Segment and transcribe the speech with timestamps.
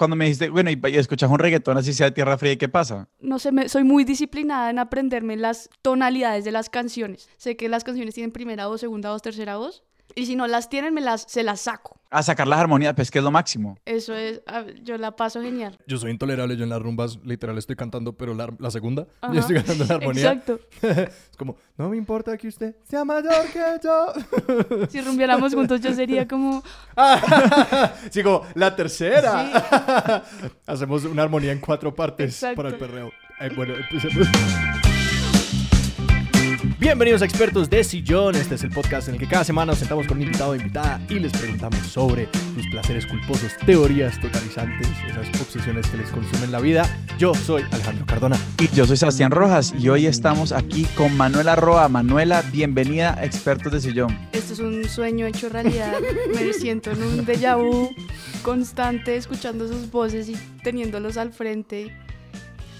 [0.00, 2.70] cuando me dijiste, bueno, y, escuchas un reggaetón así sea de tierra fría, ¿y qué
[2.70, 3.10] pasa?
[3.20, 7.28] No sé, me- soy muy disciplinada en aprenderme las tonalidades de las canciones.
[7.36, 9.84] Sé que las canciones tienen primera voz, segunda voz, tercera voz.
[10.14, 12.00] Y si no las tienen, me las, se las saco.
[12.10, 13.78] A sacar las armonías, pues que es lo máximo.
[13.84, 14.40] Eso es,
[14.82, 15.78] yo la paso genial.
[15.86, 19.32] Yo soy intolerable, yo en las rumbas literal estoy cantando, pero la, la segunda, Ajá.
[19.32, 20.32] yo estoy cantando la armonía.
[20.32, 20.60] Exacto.
[20.82, 24.86] es como, no me importa que usted sea mayor que yo.
[24.88, 26.62] Si rumbiáramos juntos, yo sería como,
[28.10, 30.24] sí, como, la tercera.
[30.66, 32.56] Hacemos una armonía en cuatro partes Exacto.
[32.56, 33.12] para el perreo.
[33.40, 34.26] Eh, bueno, empecemos.
[36.80, 38.34] Bienvenidos a Expertos de Sillón.
[38.36, 40.54] Este es el podcast en el que cada semana nos sentamos con un invitado o
[40.54, 46.50] invitada y les preguntamos sobre sus placeres culposos, teorías totalizantes, esas obsesiones que les consumen
[46.50, 46.88] la vida.
[47.18, 48.38] Yo soy Alejandro Cardona.
[48.58, 51.90] Y yo soy Sebastián Rojas y hoy estamos aquí con Manuela Roa.
[51.90, 54.18] Manuela, bienvenida a Expertos de Sillón.
[54.32, 55.92] esto es un sueño hecho realidad.
[56.34, 57.90] Me siento en un déjà vu
[58.42, 61.94] constante, escuchando sus voces y teniéndolos al frente.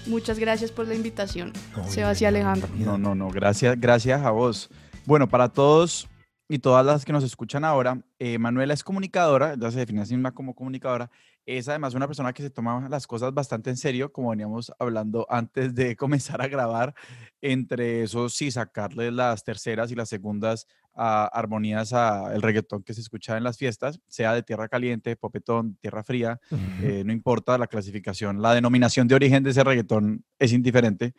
[0.07, 2.67] Muchas gracias por la invitación, No, Sebas y Alejandro.
[2.75, 4.69] No, no, no, gracias, gracias a vos.
[5.05, 6.07] Bueno, para todos
[6.49, 10.05] y todas las que nos escuchan ahora, eh, Manuela es comunicadora, ya se define a
[10.05, 11.09] sí misma como comunicadora.
[11.45, 15.25] Es además una persona que se toma las cosas bastante en serio, como veníamos hablando
[15.29, 16.93] antes de comenzar a grabar.
[17.41, 23.01] Entre eso, sí, sacarle las terceras y las segundas ah, armonías al reggaetón que se
[23.01, 26.39] escucha en las fiestas, sea de tierra caliente, popetón, tierra fría,
[26.81, 31.13] eh, no importa la clasificación, la denominación de origen de ese reggaetón es indiferente.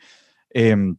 [0.50, 0.96] Em,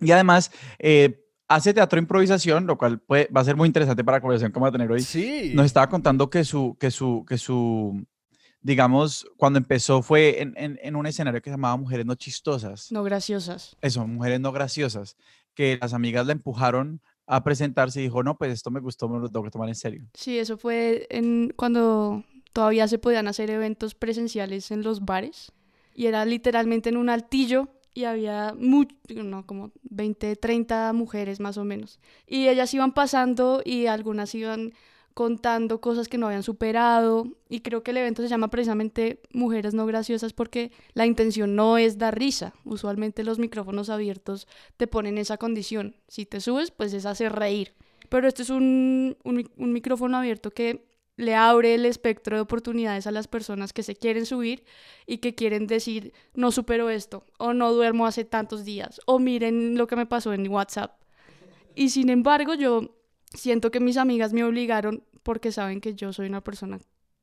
[0.00, 4.16] y además, eh, hace teatro improvisación, lo cual puede- va a ser muy interesante para
[4.16, 5.00] la conversación que vamos a tener hoy.
[5.00, 5.52] Sí.
[5.54, 8.04] Nos estaba contando que su, que su, que su,
[8.60, 12.90] digamos, cuando empezó fue en, en- en un escenario que se llamaba Mujeres No Chistosas.
[12.90, 13.76] No graciosas.
[13.80, 15.16] Eso, Mujeres No Graciosas,
[15.54, 19.18] que las amigas la empujaron a presentarse y dijo, no, pues esto me gustó, me
[19.18, 20.04] lo tengo que tomar en serio.
[20.14, 25.52] Sí, eso fue en, cuando todavía se podían hacer eventos presenciales en los bares.
[25.94, 31.56] Y era literalmente en un altillo y había mu- no, como 20, 30 mujeres más
[31.58, 31.98] o menos.
[32.26, 34.72] Y ellas iban pasando y algunas iban
[35.16, 37.26] contando cosas que no habían superado.
[37.48, 41.78] Y creo que el evento se llama precisamente Mujeres No Graciosas porque la intención no
[41.78, 42.52] es dar risa.
[42.66, 44.46] Usualmente los micrófonos abiertos
[44.76, 45.96] te ponen esa condición.
[46.06, 47.72] Si te subes, pues es hacer reír.
[48.10, 50.84] Pero este es un, un un micrófono abierto que
[51.16, 54.64] le abre el espectro de oportunidades a las personas que se quieren subir
[55.06, 59.78] y que quieren decir, no supero esto, o no duermo hace tantos días, o miren
[59.78, 61.00] lo que me pasó en WhatsApp.
[61.74, 62.90] Y sin embargo, yo
[63.34, 66.78] siento que mis amigas me obligaron porque saben que yo soy una persona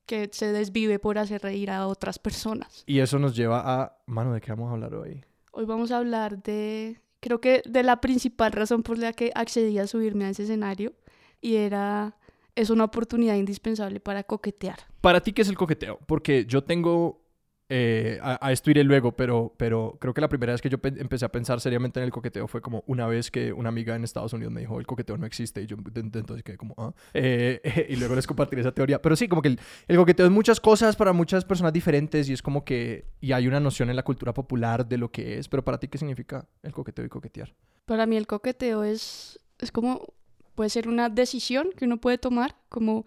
[0.05, 2.83] que se desvive por hacer reír a otras personas.
[2.85, 5.23] Y eso nos lleva a, mano, ¿de qué vamos a hablar hoy?
[5.51, 9.77] Hoy vamos a hablar de, creo que de la principal razón por la que accedí
[9.79, 10.93] a subirme a ese escenario
[11.39, 12.17] y era,
[12.55, 14.79] es una oportunidad indispensable para coquetear.
[14.99, 15.99] Para ti, ¿qué es el coqueteo?
[16.05, 17.22] Porque yo tengo...
[17.69, 20.93] eh, a, esto iré luego, pero, pero creo que la primera vez que yo pe-
[20.99, 24.03] empecé a pensar seriamente en el coqueteo fue como una vez que una amiga en
[24.03, 27.61] Estados Unidos me dijo el coqueteo no existe y yo entonces quedé como, ah, Eh,
[27.89, 29.01] y luego les compartiré esa teoría.
[29.01, 32.33] Pero sí, como que el, el coqueteo es muchas cosas para muchas personas diferentes y
[32.33, 35.47] es como que, y hay una noción en la cultura popular de lo que es,
[35.47, 37.53] pero para ti, ¿qué significa el coqueteo y coquetear?
[37.85, 40.13] Para mí el coqueteo es, es como,
[40.55, 43.05] puede ser una decisión que uno puede tomar, como,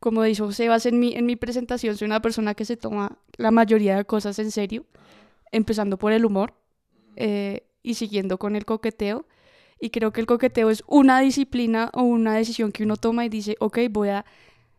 [0.00, 3.50] como dijo Sebas en mi, en mi presentación, soy una persona que se toma la
[3.50, 4.86] mayoría de cosas en serio,
[5.52, 6.54] empezando por el humor
[7.16, 9.26] eh, y siguiendo con el coqueteo.
[9.78, 13.28] Y creo que el coqueteo es una disciplina o una decisión que uno toma y
[13.28, 14.24] dice, ok, voy a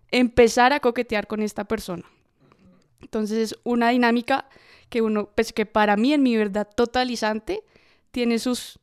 [0.09, 2.03] empezar a coquetear con esta persona.
[3.01, 4.47] Entonces es una dinámica
[4.89, 7.63] que uno, pues que para mí en mi verdad totalizante,
[8.11, 8.79] tiene sus,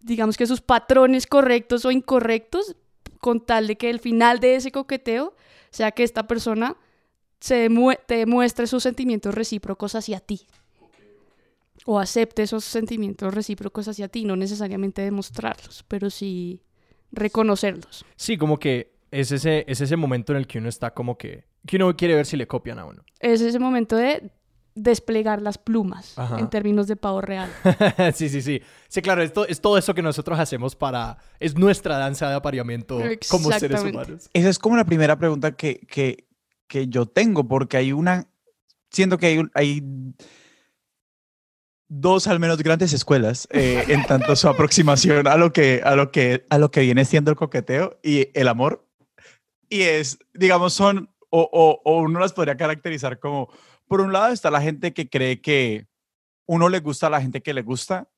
[0.00, 2.76] digamos que sus patrones correctos o incorrectos,
[3.22, 5.34] con tal de que el final de ese coqueteo
[5.70, 6.76] sea que esta persona
[7.40, 10.46] se demue- te demuestre sus sentimientos recíprocos hacia ti.
[11.86, 16.60] O acepte esos sentimientos recíprocos hacia ti, no necesariamente demostrarlos, pero sí
[17.12, 18.04] reconocerlos.
[18.16, 21.44] Sí, como que es ese, es ese momento en el que uno está como que,
[21.66, 23.04] que uno quiere ver si le copian a uno.
[23.20, 24.30] Es ese momento de
[24.74, 26.38] desplegar las plumas Ajá.
[26.38, 27.50] en términos de pavo real.
[28.14, 28.62] sí, sí, sí.
[28.88, 31.18] Sí, claro, esto es todo eso que nosotros hacemos para...
[31.40, 32.98] Es nuestra danza de apareamiento
[33.30, 34.30] como seres humanos.
[34.32, 36.26] Esa es como la primera pregunta que, que,
[36.68, 38.26] que yo tengo, porque hay una,
[38.90, 39.82] siento que hay, un- hay
[41.88, 46.10] dos al menos grandes escuelas eh, en tanto su aproximación a lo, que, a, lo
[46.10, 48.86] que, a lo que viene siendo el coqueteo y el amor.
[49.68, 53.48] Y es, digamos, son, o, o, o uno las podría caracterizar como,
[53.92, 55.86] por un lado está la gente que cree que
[56.46, 58.08] uno le gusta a la gente que le gusta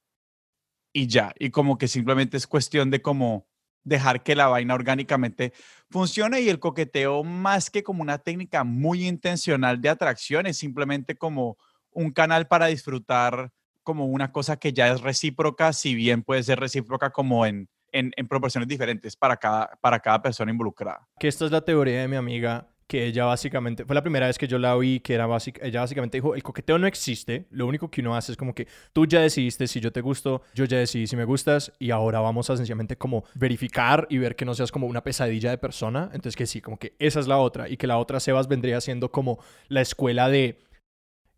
[0.92, 3.48] y ya, y como que simplemente es cuestión de como
[3.82, 5.52] dejar que la vaina orgánicamente
[5.90, 11.16] funcione y el coqueteo más que como una técnica muy intencional de atracción es simplemente
[11.16, 11.58] como
[11.90, 13.50] un canal para disfrutar
[13.82, 18.28] como una cosa que ya es recíproca, si bien puede ser recíproca como en, en,
[18.28, 21.08] proporciones diferentes para cada, para cada persona involucrada.
[21.18, 24.38] Que esta es la teoría de mi amiga que ella básicamente, fue la primera vez
[24.38, 27.66] que yo la oí, que era básica, ella básicamente dijo, el coqueteo no existe, lo
[27.66, 30.64] único que uno hace es como que tú ya decidiste si yo te gusto, yo
[30.64, 34.44] ya decidí si me gustas y ahora vamos a sencillamente como verificar y ver que
[34.44, 37.38] no seas como una pesadilla de persona, entonces que sí, como que esa es la
[37.38, 39.38] otra y que la otra Sebas vendría siendo como
[39.68, 40.58] la escuela de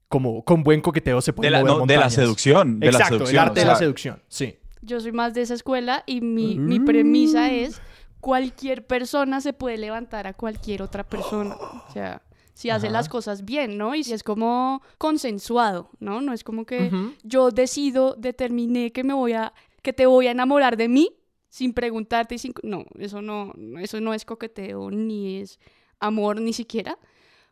[0.09, 3.19] como con buen coqueteo se puede de la, mover de la seducción, de Exacto, la
[3.19, 4.59] seducción, el arte de la seducción, sí.
[4.83, 7.81] Yo soy más de esa escuela y mi, mi premisa es
[8.27, 11.55] cualquier persona se puede levantar a cualquier otra persona.
[11.55, 12.21] O sea,
[12.55, 13.95] si hace las cosas bien, ¿no?
[13.95, 16.21] Y si es como consensuado, ¿no?
[16.21, 16.91] No es como que
[17.23, 21.13] yo decido, determiné que me voy a, que te voy a enamorar de mí
[21.51, 22.53] sin preguntarte y sin...
[22.65, 25.61] No, eso no, eso no es coqueteo, ni es
[26.01, 26.99] amor, ni siquiera.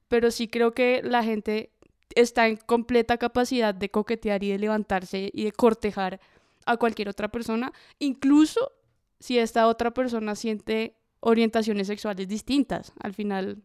[0.08, 1.70] Pero sí creo que la gente
[2.16, 6.18] está en completa capacidad de coquetear y de levantarse y de cortejar
[6.66, 8.72] a cualquier otra persona, incluso
[9.24, 12.92] si esta otra persona siente orientaciones sexuales distintas.
[13.00, 13.62] Al final,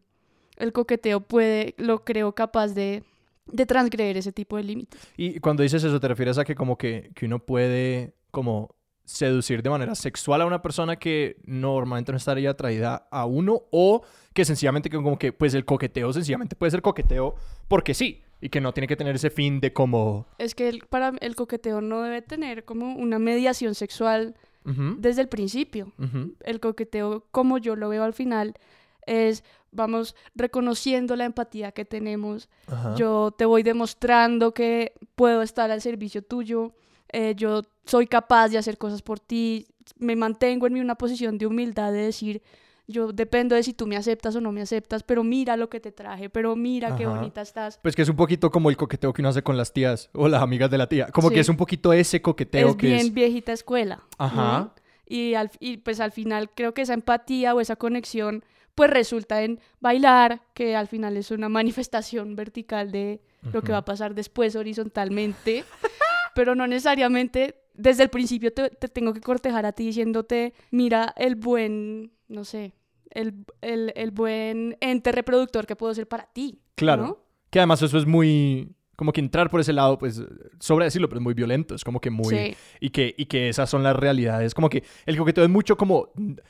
[0.56, 3.03] el coqueteo puede, lo creo capaz de,
[3.45, 5.01] de transgredir ese tipo de límites.
[5.17, 8.73] Y cuando dices eso, ¿te refieres a que como que, que uno puede como
[9.03, 14.01] seducir de manera sexual a una persona que normalmente no estaría atraída a uno o
[14.33, 17.35] que sencillamente como que pues el coqueteo sencillamente puede ser coqueteo
[17.67, 20.81] porque sí y que no tiene que tener ese fin de como es que el,
[20.88, 25.91] para el coqueteo no debe tener como una mediación sexual desde el principio.
[26.41, 28.56] El coqueteo, como yo lo veo al final,
[29.06, 32.50] es vamos reconociendo la empatía que tenemos.
[32.95, 36.73] Yo te voy demostrando que puedo estar al servicio tuyo.
[37.11, 39.67] Eh, yo soy capaz de hacer cosas por ti.
[39.97, 42.41] Me mantengo en una posición de humildad de decir,
[42.89, 45.80] yo dependo de si tú me aceptas o no me aceptas, pero mira lo que
[45.80, 47.80] te traje, pero mira qué bonita estás.
[47.81, 50.27] Pues que es un poquito como el coqueteo que uno hace con las tías o
[50.27, 51.07] las amigas de la tía.
[51.07, 54.03] Como que es un poquito ese coqueteo es que bien viejita escuela.
[54.18, 54.74] Ajá.
[55.06, 58.44] Y, al, y pues al final creo que esa empatía o esa conexión
[58.75, 63.21] pues resulta en bailar, que al final es una manifestación vertical de
[63.53, 65.63] lo que va a pasar después horizontalmente,
[66.35, 71.35] pero no necesariamente desde el principio te, tengo que cortejar a ti diciéndote, mira el
[71.35, 72.74] buen, no sé,
[73.11, 76.59] el, el, el, buen ente reproductor que puedo ser para ti.
[76.75, 77.25] Claro.
[77.50, 80.21] Que además eso es muy, como que entrar por ese lado, pues,
[80.59, 82.57] sobre decirlo, pero es muy violento, es como que muy...
[82.81, 86.09] Y, que, y que esas son las realidades, como que el coqueteo es mucho como,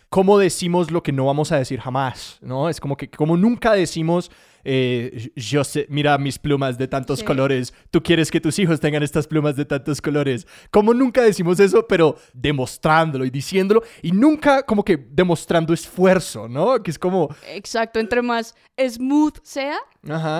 [0.09, 2.67] cómo decimos lo que no vamos a decir jamás, ¿no?
[2.67, 4.31] Es como que como nunca decimos
[4.63, 9.03] eh, yo sé, mira mis plumas de tantos colores, tú quieres que tus hijos tengan
[9.03, 10.47] estas plumas de tantos colores.
[10.71, 16.81] Como nunca decimos eso, pero demostrándolo y diciéndolo y nunca como que demostrando esfuerzo, ¿no?
[16.81, 17.29] Que es como...
[17.47, 19.77] Exacto, entre más smooth sea,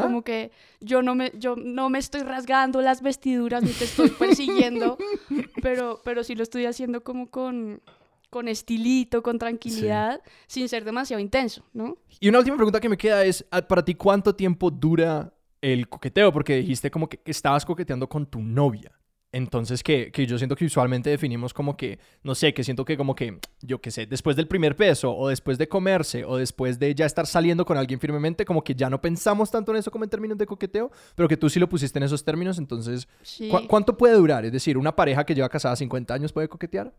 [0.02, 4.10] como que yo no, me, yo no me estoy rasgando las vestiduras ni te estoy
[4.10, 4.98] persiguiendo,
[5.62, 7.82] pero, pero sí lo estoy haciendo como con
[8.30, 11.98] con estilito, con tranquilidad, sin ser demasiado intenso, ¿no?
[12.20, 15.90] Y una última pregunta que me queda es, ah, para ti, ¿cuánto tiempo dura el
[15.90, 16.32] coqueteo?
[16.32, 18.92] Porque dijiste como que, estabas coqueteando con tu novia.
[19.32, 22.98] Entonces, que, que, yo siento que usualmente definimos como que, no sé, que siento que
[22.98, 26.80] como que, yo qué sé, después del primer peso, o después de comerse, o después
[26.80, 29.92] de ya estar saliendo con alguien firmemente, como que ya no pensamos tanto en eso
[29.92, 33.08] como en términos de coqueteo, pero que tú sí lo pusiste en esos términos, entonces,
[33.68, 34.46] ¿cuánto puede durar?
[34.46, 36.92] Es decir, ¿una pareja que lleva casada 50 años puede coquetear?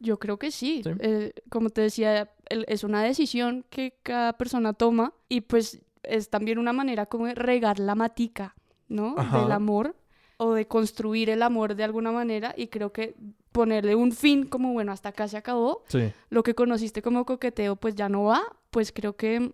[0.00, 0.82] Yo creo que sí.
[0.98, 6.58] Eh, como te decía, es una decisión que cada persona toma y pues es también
[6.58, 8.56] una manera como de regar la matica,
[8.88, 9.14] ¿no?
[9.14, 9.94] Del amor
[10.38, 13.14] o de construir el amor de alguna manera y creo que
[13.52, 15.84] ponerle un fin como, bueno, hasta acá se acabó,
[16.30, 19.52] lo que conociste como coqueteo pues ya no va, pues creo que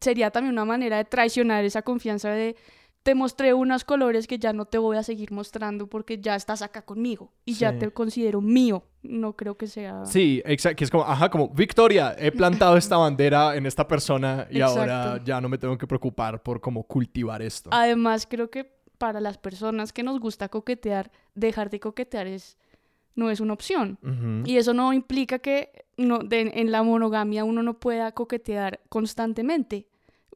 [0.00, 2.56] sería también una manera de traicionar esa confianza de
[3.04, 6.62] te mostré unos colores que ya no te voy a seguir mostrando porque ya estás
[6.62, 8.82] acá conmigo y ya te considero mío.
[9.02, 10.06] No creo que sea...
[10.06, 10.76] Sí, exacto.
[10.78, 15.22] Que es como, ajá, como, Victoria, he plantado esta bandera en esta persona y ahora
[15.22, 17.68] ya no me tengo que preocupar por cómo cultivar esto.
[17.74, 22.56] Además, creo que para las personas que nos gusta coquetear, dejar de coquetear es
[23.14, 23.98] no es una opción.
[24.46, 29.86] Y eso no implica que no, en la monogamia uno no pueda coquetear constantemente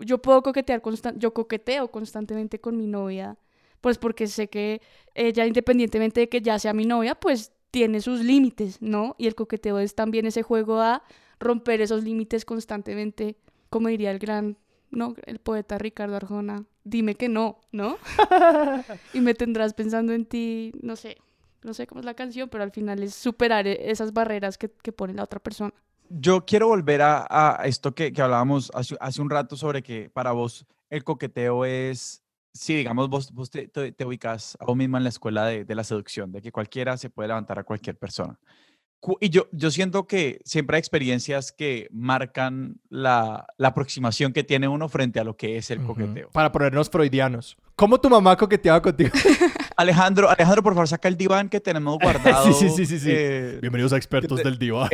[0.00, 3.36] yo puedo coquetear constant yo coqueteo constantemente con mi novia,
[3.80, 4.80] pues porque sé que
[5.14, 9.14] ella independientemente de que ya sea mi novia, pues tiene sus límites, ¿no?
[9.18, 11.02] Y el coqueteo es también ese juego a
[11.38, 13.36] romper esos límites constantemente,
[13.70, 14.56] como diría el gran,
[14.90, 15.14] ¿no?
[15.26, 17.98] El poeta Ricardo Arjona, dime que no, ¿no?
[19.12, 21.18] y me tendrás pensando en ti, no sé,
[21.62, 24.70] no sé cómo es la canción, pero al final es superar e-, esas barreras que,
[24.70, 25.74] que pone la otra persona.
[26.10, 30.10] Yo quiero volver a, a esto que, que hablábamos hace, hace, un rato sobre que
[30.10, 32.22] para vos el coqueteo es,
[32.52, 35.74] si digamos vos, vos te, te, ubicas a vos misma en la escuela de, de,
[35.74, 38.38] la seducción, de que cualquiera se puede levantar a cualquier persona.
[39.20, 44.66] Y yo, yo siento que siempre hay experiencias que marcan la, la aproximación que tiene
[44.66, 46.30] uno frente a lo que es el coqueteo.
[46.30, 47.56] Para ponernos freudianos.
[47.76, 49.10] ¿Cómo tu mamá coqueteaba contigo?
[49.78, 52.52] Alejandro, Alejandro, por favor, saca el diván que tenemos guardado.
[52.52, 53.10] sí, sí, sí, sí.
[53.12, 54.88] Eh, Bienvenidos a Expertos del Diván.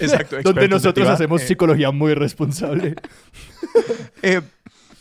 [0.00, 0.40] exacto.
[0.42, 1.46] donde nosotros hacemos eh.
[1.46, 2.94] psicología muy responsable.
[4.22, 4.40] eh,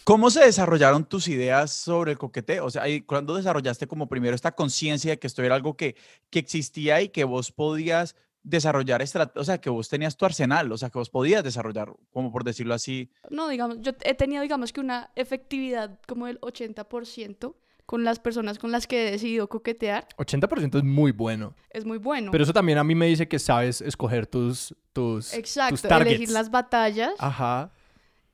[0.04, 2.66] ¿Cómo se desarrollaron tus ideas sobre el coqueteo?
[2.66, 5.96] O sea, ¿cuándo desarrollaste como primero esta conciencia de que esto era algo que,
[6.30, 9.02] que existía y que vos podías desarrollar
[9.36, 12.44] o sea, que vos tenías tu arsenal, o sea, que vos podías desarrollar, como por
[12.44, 13.10] decirlo así.
[13.30, 18.60] No, digamos, yo he tenido, digamos que una efectividad como del 80% con las personas
[18.60, 20.08] con las que he decidido coquetear.
[20.18, 21.56] 80% es muy bueno.
[21.70, 22.32] Es muy bueno.
[22.32, 26.50] Pero eso también a mí me dice que sabes escoger tus tus Exacto, elegir las
[26.50, 27.14] batallas.
[27.18, 27.72] Ajá.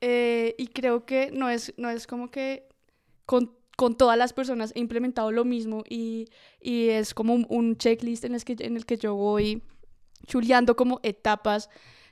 [0.00, 2.68] Eh, y creo que no es, no es como que
[3.26, 6.28] con, con todas las personas he implementado lo mismo y,
[6.60, 9.62] y es como un, checklist en el, que, en el que yo voy
[10.26, 11.68] chuleando como etapas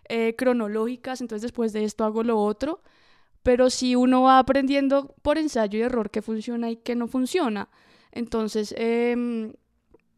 [0.09, 2.83] eh, cronológicas, entonces después de esto hago lo otro,
[3.43, 7.69] pero si uno va aprendiendo por ensayo y error qué funciona y qué no funciona.
[8.13, 9.53] Entonces, em,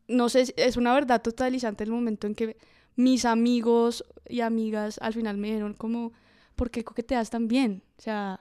[0.09, 2.57] no sé, es una verdad totalizante el momento en que
[2.97, 6.13] mis amigos y amigas al final me dijeron como,
[6.57, 7.83] ¿por qué coqueteas tan bien?
[7.99, 8.41] O sea,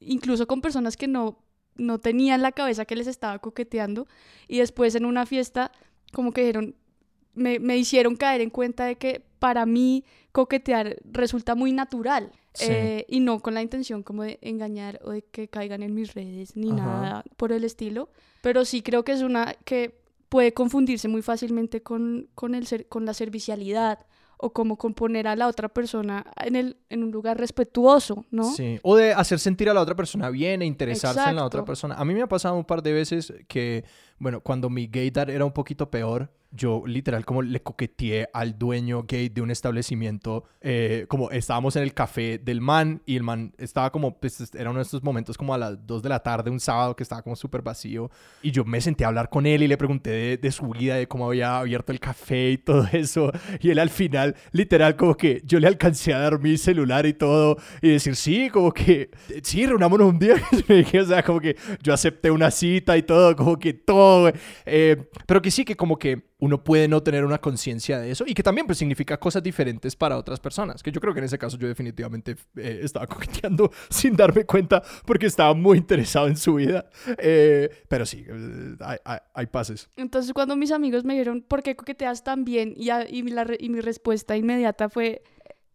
[0.00, 1.38] incluso con personas que no,
[1.76, 4.06] no tenían la cabeza que les estaba coqueteando
[4.48, 5.72] y después en una fiesta
[6.12, 6.74] como que dijeron,
[7.34, 13.04] me, me, hicieron caer en cuenta de que para mí coquetear resulta muy natural eh,
[13.08, 16.56] y no con la intención como de engañar o de que caigan en mis redes
[16.56, 18.08] ni nada por el estilo,
[18.40, 22.88] pero sí creo que es una que puede confundirse muy fácilmente con, con, el ser,
[22.88, 24.06] con la servicialidad
[24.38, 28.50] o como componer a la otra persona en, el, en un lugar respetuoso, ¿no?
[28.52, 31.64] Sí, o de hacer sentir a la otra persona bien e interesarse en la otra
[31.64, 31.94] persona.
[31.94, 33.84] A mí me ha pasado un par de veces que,
[34.18, 39.04] bueno, cuando mi gaydar era un poquito peor, yo literal como le coqueteé al dueño
[39.04, 43.54] gay de un establecimiento, eh, como estábamos en el café del man y el man
[43.58, 46.50] estaba como, pues era uno de estos momentos como a las 2 de la tarde,
[46.50, 48.10] un sábado que estaba como súper vacío
[48.42, 51.08] y yo me senté a hablar con él y le pregunté de, su vida, de
[51.08, 53.32] cómo había abierto el café y todo eso.
[53.60, 57.14] Y él al final literal como que yo le alcancé a dar mi celular y
[57.14, 59.10] todo y decir sí, como que
[59.42, 60.34] sí, reunámonos un día,
[61.00, 64.32] o sea, como que yo acepté una cita y todo, como que todo,
[64.66, 68.24] eh, pero que sí, que como que uno puede no tener una conciencia de eso
[68.26, 71.26] y que también pues significa cosas diferentes para otras personas, que yo creo que en
[71.26, 76.36] ese caso yo definitivamente eh, estaba coqueteando sin darme cuenta porque estaba muy interesado en
[76.36, 78.76] su vida, eh, pero sí, eh,
[79.34, 79.88] hay, pases.
[79.96, 82.74] Entonces cuando mis amigos me dijeron, ¿por qué coqueteas tan bien?
[82.76, 83.24] Y, y,
[83.60, 85.22] y mi respuesta inmediata fue,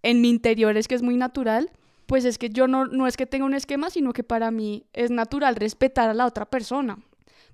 [0.03, 1.71] en mi interior es que es muy natural,
[2.07, 4.85] pues es que yo no, no es que tenga un esquema, sino que para mí
[4.91, 6.99] es natural respetar a la otra persona.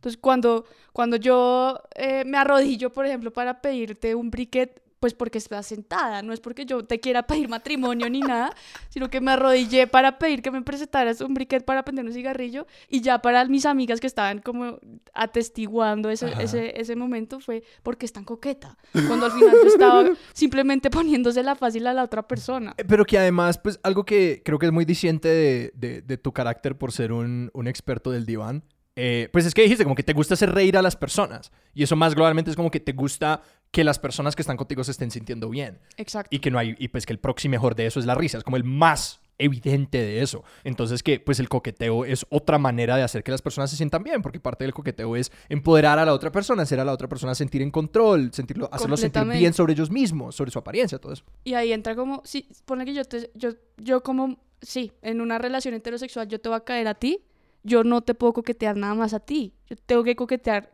[0.03, 5.37] Entonces, cuando, cuando yo eh, me arrodillo, por ejemplo, para pedirte un briquet, pues porque
[5.37, 8.53] estás sentada, no es porque yo te quiera pedir matrimonio ni nada,
[8.89, 12.67] sino que me arrodillé para pedir que me presentaras un briquet para prender un cigarrillo
[12.89, 14.79] y ya para mis amigas que estaban como
[15.13, 20.89] atestiguando ese, ese, ese, momento fue porque están coqueta, cuando al final yo estaba simplemente
[20.89, 22.73] poniéndose la fácil a la otra persona.
[22.77, 26.17] Eh, pero que además, pues algo que creo que es muy diciente de, de, de
[26.17, 28.63] tu carácter por ser un, un experto del diván,
[28.95, 31.51] eh, pues es que dijiste como que te gusta hacer reír a las personas.
[31.73, 34.83] Y eso más globalmente es como que te gusta que las personas que están contigo
[34.83, 35.79] se estén sintiendo bien.
[35.97, 36.35] Exacto.
[36.35, 38.37] Y que no hay, y pues que el próximo mejor de eso es la risa.
[38.37, 40.43] Es como el más evidente de eso.
[40.63, 44.03] Entonces que pues el coqueteo es otra manera de hacer que las personas se sientan
[44.03, 47.07] bien, porque parte del coqueteo es empoderar a la otra persona, hacer a la otra
[47.07, 51.13] persona sentir en control, sentirlo, hacerlo sentir bien sobre ellos mismos, sobre su apariencia, todo
[51.13, 51.23] eso.
[51.43, 55.37] Y ahí entra como, sí, pone que yo te, yo, yo como, sí, en una
[55.39, 57.21] relación heterosexual yo te voy a caer a ti,
[57.63, 59.53] yo no te puedo coquetear nada más a ti.
[59.69, 60.71] Yo tengo que coquetear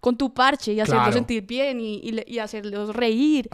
[0.00, 3.48] con tu parche y hacerlos sentir bien y, y, hacerlos reír.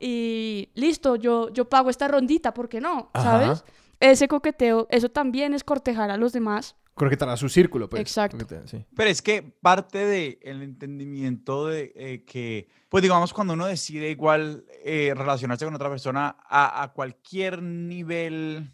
[0.00, 3.10] Y listo, yo, yo pago esta rondita, ¿por qué no?
[3.14, 3.64] ¿Sabes?
[4.00, 6.76] Ese coqueteo, eso también es cortejar a los demás.
[6.94, 8.00] Cortejar a su círculo, pues.
[8.00, 8.46] Exacto.
[8.94, 14.10] Pero es que parte del el entendimiento de eh, que, pues digamos, cuando uno decide
[14.10, 18.72] igual eh, relacionarse con otra persona a, a cualquier nivel,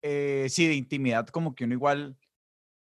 [0.00, 2.16] eh, sí, de intimidad, como que uno igual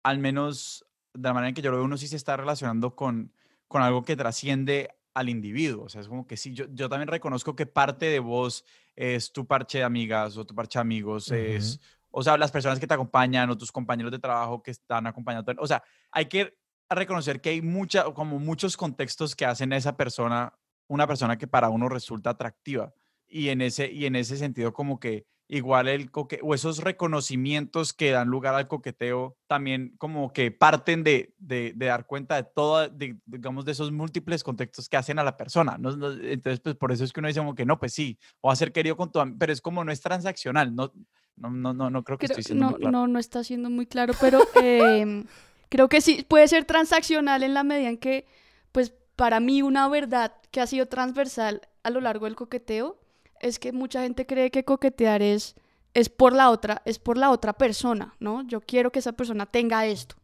[0.03, 2.95] al menos de la manera en que yo lo veo, uno sí se está relacionando
[2.95, 3.33] con,
[3.69, 5.85] con algo que trasciende al individuo.
[5.85, 8.65] O sea, es como que sí, yo, yo también reconozco que parte de vos
[8.97, 11.81] es tu parche de amigas o tu parche de amigos, es,
[12.11, 15.53] o sea, las personas que te acompañan o tus compañeros de trabajo que están acompañando.
[15.59, 16.57] O sea, hay que
[16.89, 20.53] reconocer que hay mucha, como muchos contextos que hacen a esa persona
[20.89, 22.93] una persona que para uno resulta atractiva.
[23.29, 27.93] y en ese, y en ese sentido como que igual el coque o esos reconocimientos
[27.93, 32.89] que dan lugar al coqueteo también como que parten de, de, dar cuenta de todo,
[33.27, 35.77] digamos, de esos múltiples contextos que hacen a la persona.
[35.77, 35.91] ¿no?
[35.91, 38.55] Entonces, pues por eso es que uno dice como que no, pues sí, o a
[38.57, 40.93] ser querido con tu pero es como no es transaccional, no,
[41.35, 42.93] no, no, no, no creo que estoy siendo no, muy claro.
[42.93, 45.25] No, no está siendo muy claro, pero em,
[45.69, 48.25] creo que sí puede ser transaccional en la medida en que,
[48.71, 53.00] pues para mí una verdad que ha sido transversal a lo largo del coqueteo
[53.41, 55.57] es que mucha gente cree que coquetear es,
[55.95, 58.47] es por la otra, es por la otra persona, ¿no?
[58.47, 60.17] Yo quiero que esa persona tenga esto.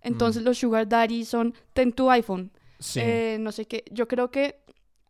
[0.00, 0.44] Entonces mm.
[0.46, 2.50] los sugar daddy son ten tu iPhone.
[2.96, 3.84] Eh, no sé qué.
[3.92, 4.56] Yo creo que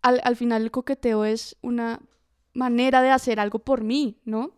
[0.03, 2.01] al, al, final el coqueteo es una
[2.53, 4.53] manera de hacer algo por mí, ¿no?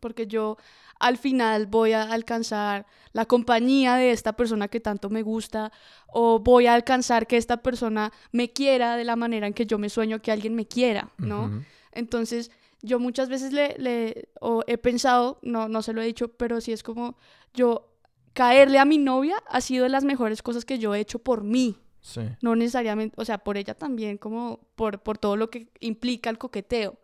[0.00, 0.56] Porque yo
[0.98, 5.72] al final voy a alcanzar la compañía de esta persona que tanto me gusta
[6.06, 9.78] o voy a alcanzar que esta persona me quiera de la manera en que yo
[9.78, 11.64] me sueño que alguien me quiera, ¿no?
[11.92, 12.50] Entonces,
[12.82, 14.28] yo muchas veces le, le
[14.66, 17.16] he pensado, no, no se lo he dicho, pero sí es como
[17.54, 17.88] yo
[18.32, 21.44] caerle a mi novia ha sido de las mejores cosas que yo he hecho por
[21.44, 21.76] mí.
[22.00, 22.22] Sí.
[22.40, 26.38] No necesariamente, o sea, por ella también, como por, por todo lo que implica el
[26.38, 26.98] coqueteo.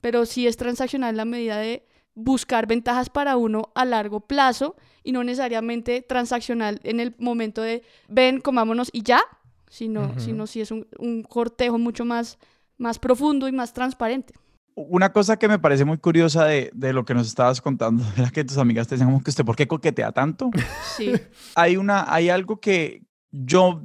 [0.00, 4.76] Pero sí es transaccional en la medida de buscar ventajas para uno a largo plazo
[5.02, 9.20] y no necesariamente transaccional en el momento de ven, comámonos y ya,
[9.68, 12.38] sino, sino si es un, un cortejo mucho más
[12.84, 14.34] más profundo y más transparente.
[14.76, 18.30] Una cosa que me parece muy curiosa de, de, lo que nos estabas contando era
[18.30, 20.50] que tus amigas te decían como que usted, ¿por qué coquetea tanto?
[20.96, 21.12] Sí.
[21.56, 23.82] hay, una, hay algo que yo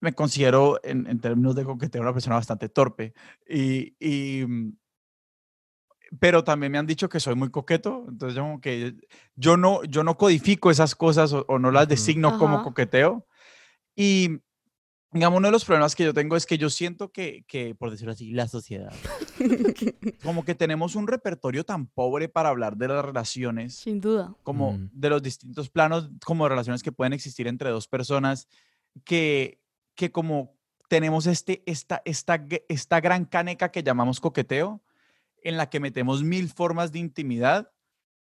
[0.00, 3.12] me considero en, en términos de coqueteo una persona bastante torpe
[3.46, 4.46] y, y,
[6.18, 8.94] pero también me han dicho que soy muy coqueto, entonces como que
[9.36, 13.26] yo no, yo no codifico esas cosas o, no las designo como coqueteo
[13.94, 14.40] y
[15.12, 17.90] digamos, uno de los problemas que yo tengo es que yo siento que, que, por
[17.90, 18.92] decirlo así, la sociedad,
[20.22, 23.74] como que tenemos un repertorio tan pobre para hablar de las relaciones.
[23.74, 24.34] Sin duda.
[24.44, 28.46] Como de los distintos planos, como de relaciones que pueden existir entre dos personas,
[29.04, 29.60] que,
[29.96, 30.54] que como
[30.88, 34.80] tenemos este, esta, esta, esta gran caneca que llamamos coqueteo,
[35.42, 37.72] en la que metemos mil formas de intimidad,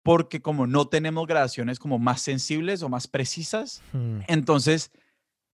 [0.03, 4.19] porque como no tenemos gradaciones como más sensibles o más precisas, mm.
[4.27, 4.91] entonces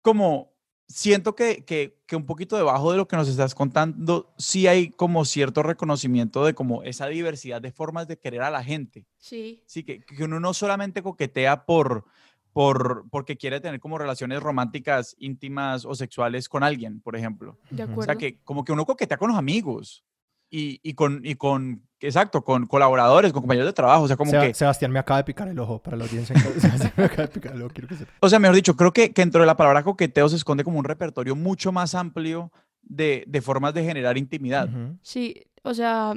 [0.01, 0.56] como
[0.87, 4.89] siento que, que, que, un poquito debajo de lo que nos estás contando, sí hay
[4.89, 9.05] como cierto reconocimiento de como esa diversidad de formas de querer a la gente.
[9.17, 9.63] Sí.
[9.65, 12.05] Sí, que, que uno no solamente coquetea por,
[12.53, 17.57] por, porque quiere tener como relaciones románticas, íntimas o sexuales con alguien, por ejemplo.
[17.69, 18.01] De acuerdo.
[18.01, 20.03] O sea, que como que uno coquetea con los amigos
[20.49, 24.03] y, y, con, y con, exacto, con colaboradores, con compañeros de trabajo.
[24.03, 24.53] O sea, como que...
[24.53, 26.35] Sebastián me acaba de picar el ojo para la audiencia.
[26.59, 28.11] Sebastián me acaba de picar el ojo, quiero que sepa.
[28.19, 30.79] O sea, mejor dicho, creo que, que dentro de la palabra coqueteo se esconde como
[30.79, 34.69] un repertorio mucho más amplio de, de formas de generar intimidad.
[35.01, 36.13] Sí, o sea,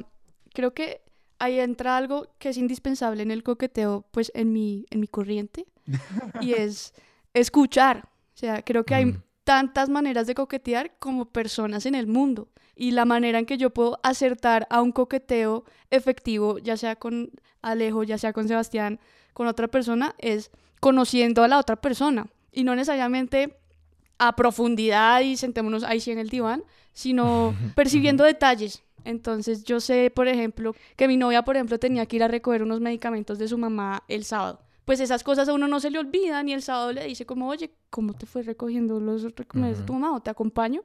[0.53, 1.01] creo que
[1.39, 5.65] ahí entra algo que es indispensable en el coqueteo, pues en mi, en mi corriente,
[6.41, 6.93] y es
[7.33, 8.07] escuchar.
[8.33, 9.23] O sea, creo que hay mm.
[9.43, 12.47] tantas maneras de coquetear como personas en el mundo
[12.81, 17.29] y la manera en que yo puedo acertar a un coqueteo efectivo, ya sea con
[17.61, 18.99] Alejo, ya sea con Sebastián,
[19.33, 23.55] con otra persona, es conociendo a la otra persona y no necesariamente
[24.17, 28.81] a profundidad y sentémonos ahí sí en el diván, sino percibiendo detalles.
[29.05, 32.63] Entonces yo sé, por ejemplo, que mi novia, por ejemplo, tenía que ir a recoger
[32.63, 34.59] unos medicamentos de su mamá el sábado.
[34.85, 37.47] Pues esas cosas a uno no se le olvidan y el sábado le dice como,
[37.47, 40.81] oye, ¿cómo te fue recogiendo los medicamentos de tu mamá o te acompaño?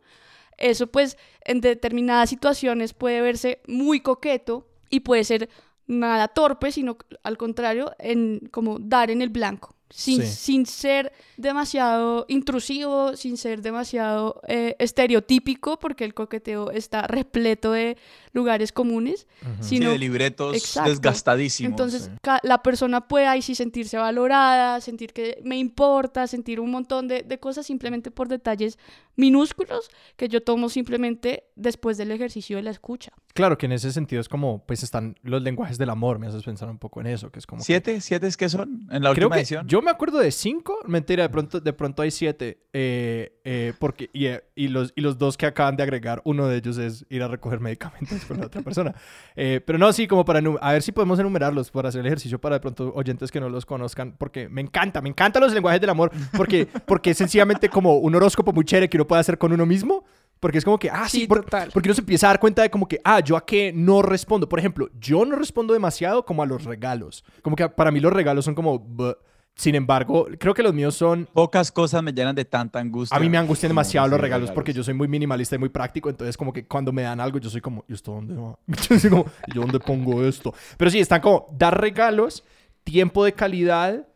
[0.59, 5.49] Eso pues en determinadas situaciones puede verse muy coqueto y puede ser
[5.87, 12.27] nada torpe, sino al contrario, en como dar en el blanco sin, sin ser demasiado
[12.29, 17.97] intrusivo, sin ser demasiado eh, estereotípico, porque el coqueteo está repleto de
[18.37, 19.27] lugares comunes,
[19.61, 21.71] sino de libretos desgastadísimos.
[21.71, 22.11] Entonces,
[22.43, 27.23] la persona puede ahí sí sentirse valorada, sentir que me importa, sentir un montón de,
[27.23, 28.79] de, cosas simplemente por detalles
[29.17, 33.13] minúsculos que yo tomo simplemente después del ejercicio de la escucha.
[33.35, 36.43] Claro, que en ese sentido es como, pues están los lenguajes del amor, me haces
[36.43, 37.63] pensar un poco en eso, que es como...
[37.63, 38.01] ¿Siete?
[38.01, 39.67] ¿Siete es que son en la última edición?
[39.67, 44.11] Yo me acuerdo de cinco, mentira, de pronto, de pronto hay siete, eh, eh, porque,
[44.13, 47.05] y, eh, y, los, y los dos que acaban de agregar, uno de ellos es
[47.11, 48.95] ir a recoger medicamentos con la otra persona.
[49.35, 52.57] pero no, sí, como para, a ver si podemos enumerarlos, para hacer el ejercicio para
[52.57, 55.91] de pronto oyentes que no los conozcan, porque me encanta, me encantan los lenguajes del
[55.91, 59.53] amor, porque, porque es sencillamente como un horóscopo muy chévere que uno puede hacer con
[59.53, 60.05] uno mismo.
[60.39, 62.87] Porque es como que, ah, sí, porque uno se empieza a dar cuenta de como
[62.87, 64.49] que, ah, yo a qué no respondo.
[64.49, 67.25] Por ejemplo, yo no respondo demasiado como a los regalos.
[67.41, 69.17] Como que para mí los regalos son como,
[69.59, 71.27] Sin embargo, creo que los míos son...
[71.33, 73.17] Pocas cosas me llenan de tanta angustia.
[73.17, 76.11] A mí me angustian demasiado los regalos porque yo soy muy minimalista y muy práctico.
[76.11, 78.59] Entonces, como que cuando me dan algo, yo soy como, ¿y esto dónde va?
[78.67, 80.53] Yo soy como, ¿y yo dónde pongo esto?
[80.77, 82.45] Pero sí, están como dar regalos,
[82.85, 84.07] tiempo de calidad,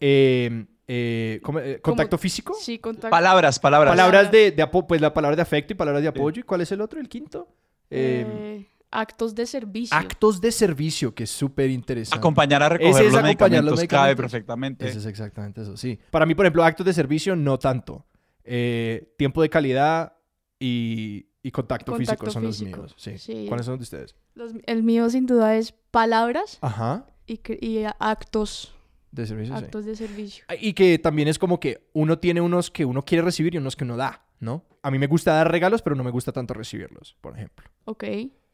[0.00, 2.54] eh, eh, ¿cómo- eh, contacto físico.
[2.60, 3.08] Sí, contacto.
[3.10, 3.92] Palabras, palabras.
[3.92, 6.40] Palabras de, de apo- pues la palabra de afecto y palabras de apoyo.
[6.40, 7.48] ¿Y cuál es el otro, el quinto?
[7.90, 9.96] Eh, Eh, actos de servicio.
[9.96, 12.18] actos de servicio, que es súper interesante.
[12.18, 14.88] Acompañar a Ese recoger es los acompañar los medicamentos cabe perfectamente.
[14.88, 15.98] Eso es exactamente eso, sí.
[16.10, 18.06] Para mí, por ejemplo, actos de servicio no tanto.
[18.44, 20.14] Eh, tiempo de calidad
[20.58, 22.94] y, y contacto, físico son físico, los míos.
[22.96, 23.18] Sí.
[23.18, 23.46] sí.
[23.48, 24.16] ¿Cuáles son los de ustedes?
[24.34, 27.06] Los- el mío sin duda es palabras Ajá.
[27.26, 28.74] y, actos,
[29.12, 29.64] De servicio, sí.
[29.64, 30.44] actos de servicio.
[30.60, 33.76] Y que también es como que uno tiene unos que uno quiere recibir y unos
[33.76, 34.64] que uno da, ¿no?
[34.82, 37.68] A mí me gusta dar regalos, pero no me gusta tanto recibirlos, por ejemplo.
[37.84, 38.04] Ok,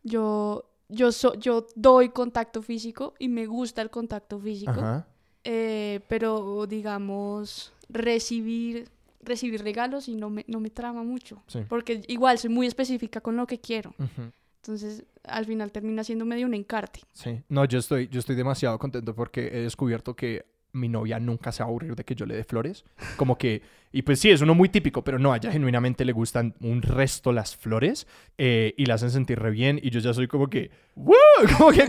[0.06, 5.06] yo, yo, so- yo doy contacto físico y me gusta el contacto físico, Ajá.
[5.44, 8.88] eh, pero digamos, recibir,
[9.22, 11.60] recibir regalos y no me, no me trama mucho, Sí.
[11.68, 13.94] porque igual soy muy específica con lo que quiero,
[14.62, 17.00] entonces al final termina siendo medio un encarte.
[17.12, 17.42] Sí.
[17.48, 21.62] No, yo estoy, yo estoy demasiado contento porque he descubierto que mi novia nunca se
[21.62, 22.84] va a aburrir de que yo le dé flores.
[23.16, 23.62] Como que,
[23.92, 26.82] y pues sí, es uno muy típico, pero no, a ella genuinamente le gustan un
[26.82, 29.80] resto las flores eh, y la hacen sentir re bien.
[29.82, 31.14] Y yo ya soy como que, ¡Woo!
[31.58, 31.86] Como que,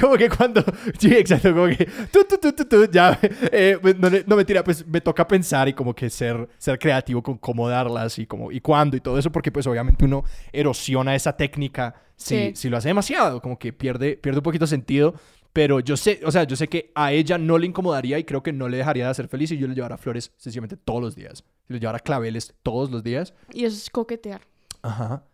[0.00, 0.64] como que cuando,
[0.98, 3.16] sí, exacto, como que, tú, tú, tú, tú, tú, ya,
[3.52, 7.22] eh, pues, no, no mentira, pues me toca pensar y como que ser, ser creativo
[7.22, 11.14] con cómo darlas y como, y cuándo y todo eso, porque pues obviamente uno erosiona
[11.14, 12.52] esa técnica si, Sí.
[12.56, 15.14] si lo hace demasiado, como que pierde, pierde un poquito sentido.
[15.52, 18.42] Pero yo sé, o sea, yo sé que a ella no le incomodaría y creo
[18.42, 21.16] que no le dejaría de hacer feliz si yo le llevara flores sencillamente todos los
[21.16, 21.44] días.
[21.66, 23.34] Si le llevara claveles todos los días.
[23.52, 24.42] Y eso es coquetear.
[24.82, 25.24] Ajá.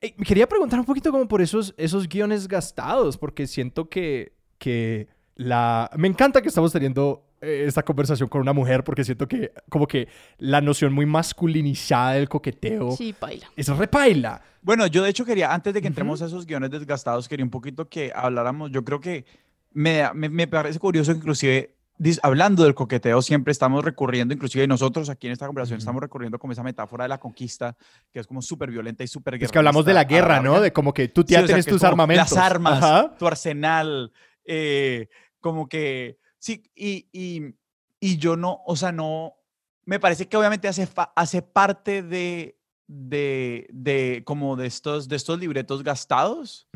[0.00, 4.34] Eh, me quería preguntar un poquito como por esos, esos guiones gastados, porque siento que,
[4.58, 5.90] que la...
[5.96, 10.08] Me encanta que estamos teniendo esta conversación con una mujer, porque siento que como que
[10.38, 13.46] la noción muy masculinizada del coqueteo Sí, baila.
[13.56, 14.42] es repaila.
[14.62, 17.50] Bueno, yo de hecho quería, antes de que entremos a esos guiones desgastados, quería un
[17.50, 19.24] poquito que habláramos, yo creo que
[19.72, 24.66] me, me, me parece curioso que inclusive dis- hablando del coqueteo siempre estamos recurriendo, inclusive
[24.66, 27.74] nosotros aquí en esta conversación estamos recurriendo como esa metáfora de la conquista,
[28.12, 30.60] que es como súper violenta y súper Es que hablamos de la guerra, ¿no?
[30.60, 32.30] De como que tú Sí, ya o sea, tienes tus armamentos.
[32.32, 33.14] Las armas, Ajá.
[33.18, 34.12] tu arsenal,
[34.44, 35.08] eh,
[35.40, 37.54] como que, sí, y, y,
[38.00, 39.36] y yo no, o sea, no,
[39.84, 45.38] me parece que obviamente hace, hace parte de, de, de, como de estos, de estos
[45.38, 46.68] libretos gastados,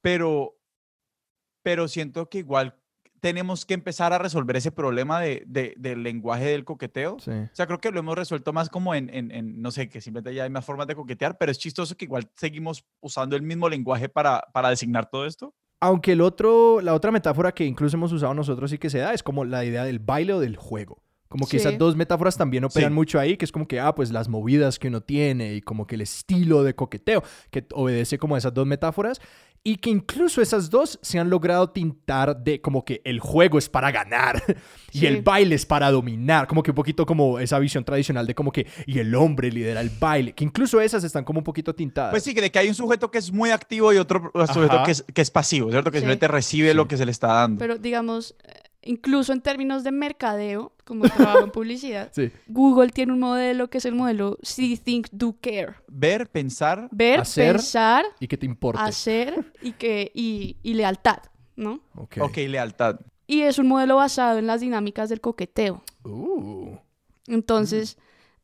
[0.00, 0.58] pero,
[1.62, 2.74] pero siento que igual
[3.20, 7.18] tenemos que empezar a resolver ese problema de, de- del lenguaje del coqueteo.
[7.18, 7.32] Sí.
[7.32, 10.00] O sea, creo que lo hemos resuelto más como en, en- en, no sé, que
[10.00, 13.42] simplemente ya hay más formas de coquetear, pero es chistoso que igual seguimos usando el
[13.42, 15.52] mismo lenguaje para, para designar todo esto.
[15.80, 19.14] Aunque el otro, la otra metáfora que incluso hemos usado nosotros y que se da
[19.14, 21.02] es como la idea del baile o del juego.
[21.28, 21.66] Como que Sí.
[21.68, 22.94] esas dos metáforas también operan Sí.
[22.94, 25.86] mucho ahí, que es como que, ah, pues las movidas que uno tiene y como
[25.86, 29.20] que el estilo de coqueteo, que obedece como a esas dos metáforas.
[29.64, 33.68] Y que incluso esas dos se han logrado tintar de como que el juego es
[33.68, 34.42] para ganar
[34.92, 35.06] y Sí.
[35.06, 36.46] el baile es para dominar.
[36.46, 39.80] Como que un poquito como esa visión tradicional de como que, y el hombre lidera
[39.82, 40.32] el baile.
[40.32, 42.10] Que incluso esas están como un poquito tintadas.
[42.12, 44.82] Pues sí, que de que hay un sujeto que es muy activo y otro sujeto
[44.84, 45.90] que es, que es pasivo, ¿cierto?
[45.90, 46.02] Que Sí.
[46.02, 47.58] simplemente recibe lo que se le está dando.
[47.58, 48.36] Pero digamos,
[48.82, 52.30] incluso en términos de mercadeo, como trabajo en publicidad, Sí.
[52.46, 55.74] Google tiene un modelo que es el modelo See, Think, Do, Care.
[55.88, 57.56] Ver, pensar, Ver, Hacer.
[57.56, 58.80] pensar, Y que te importe.
[58.82, 61.18] hacer y, que, y, y lealtad,
[61.56, 61.80] ¿no?
[61.94, 62.18] Ok.
[62.20, 63.00] ok, lealtad.
[63.26, 65.82] Y es un modelo basado en las dinámicas del coqueteo.
[66.04, 66.76] Uh.
[67.26, 67.98] Entonces,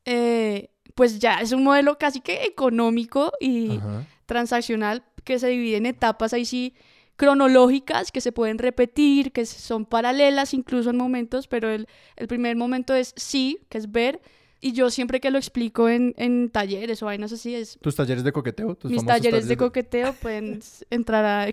[0.05, 4.05] eh, pues ya es un modelo casi que económico y Ajá.
[4.27, 6.75] transaccional que se divide en etapas ahí sí
[7.17, 12.57] cronológicas que se pueden repetir, que son paralelas incluso en momentos, pero el, el primer
[12.57, 14.21] momento es sí, que es ver,
[14.61, 18.25] y yo siempre que lo explico en, en talleres o vainas así, es ¿Tus talleres
[18.25, 18.75] de coqueteo?
[18.75, 21.49] ¿Tus mis famosos talleres de coqueteo, pueden entrar a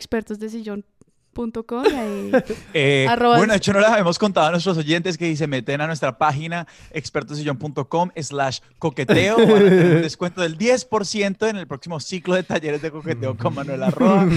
[1.35, 2.31] y ahí...
[2.73, 5.81] Eh, Arroba- bueno, de hecho no les habíamos contado a nuestros oyentes que se meten
[5.81, 9.37] a nuestra página expertosillón.com slash coqueteo.
[9.37, 13.37] Van a tener un descuento del 10% en el próximo ciclo de talleres de coqueteo
[13.37, 14.27] con Manuel Arroa.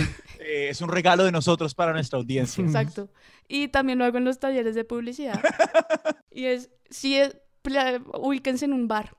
[0.40, 2.64] Eh, es un regalo de nosotros para nuestra audiencia.
[2.64, 3.08] Exacto.
[3.48, 5.40] Y también lo hago en los talleres de publicidad.
[6.30, 9.16] y es, si es, pla- ubíquense en un bar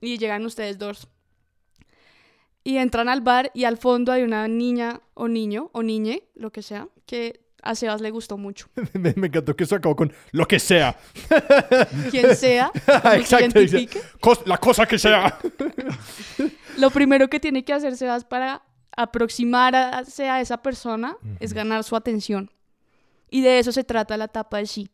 [0.00, 1.08] y llegan ustedes dos.
[2.64, 6.52] Y entran al bar y al fondo hay una niña o niño o niñe, lo
[6.52, 8.68] que sea, que a Sebas le gustó mucho.
[8.94, 10.96] me, me encantó que eso acabó con lo que sea.
[12.10, 14.00] Quien sea, se Exacto, identifique.
[14.20, 15.38] Cos- la cosa que sea.
[16.78, 18.62] Lo primero que tiene que hacer Sebas para
[18.96, 22.50] aproximarse a esa persona es ganar su atención.
[23.30, 24.90] Y de eso se trata la etapa de sí.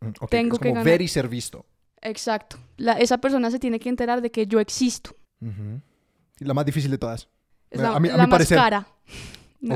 [0.00, 0.84] Mm, ok, Tengo es que ganar.
[0.84, 1.66] ver y ser visto.
[2.00, 2.56] Exacto.
[2.76, 5.14] La- esa persona se tiene que enterar de que yo existo.
[5.40, 5.46] Y
[6.38, 7.28] la más difícil de todas.
[7.70, 8.58] Es la, a mi- a la mi más parecer.
[8.58, 8.86] cara.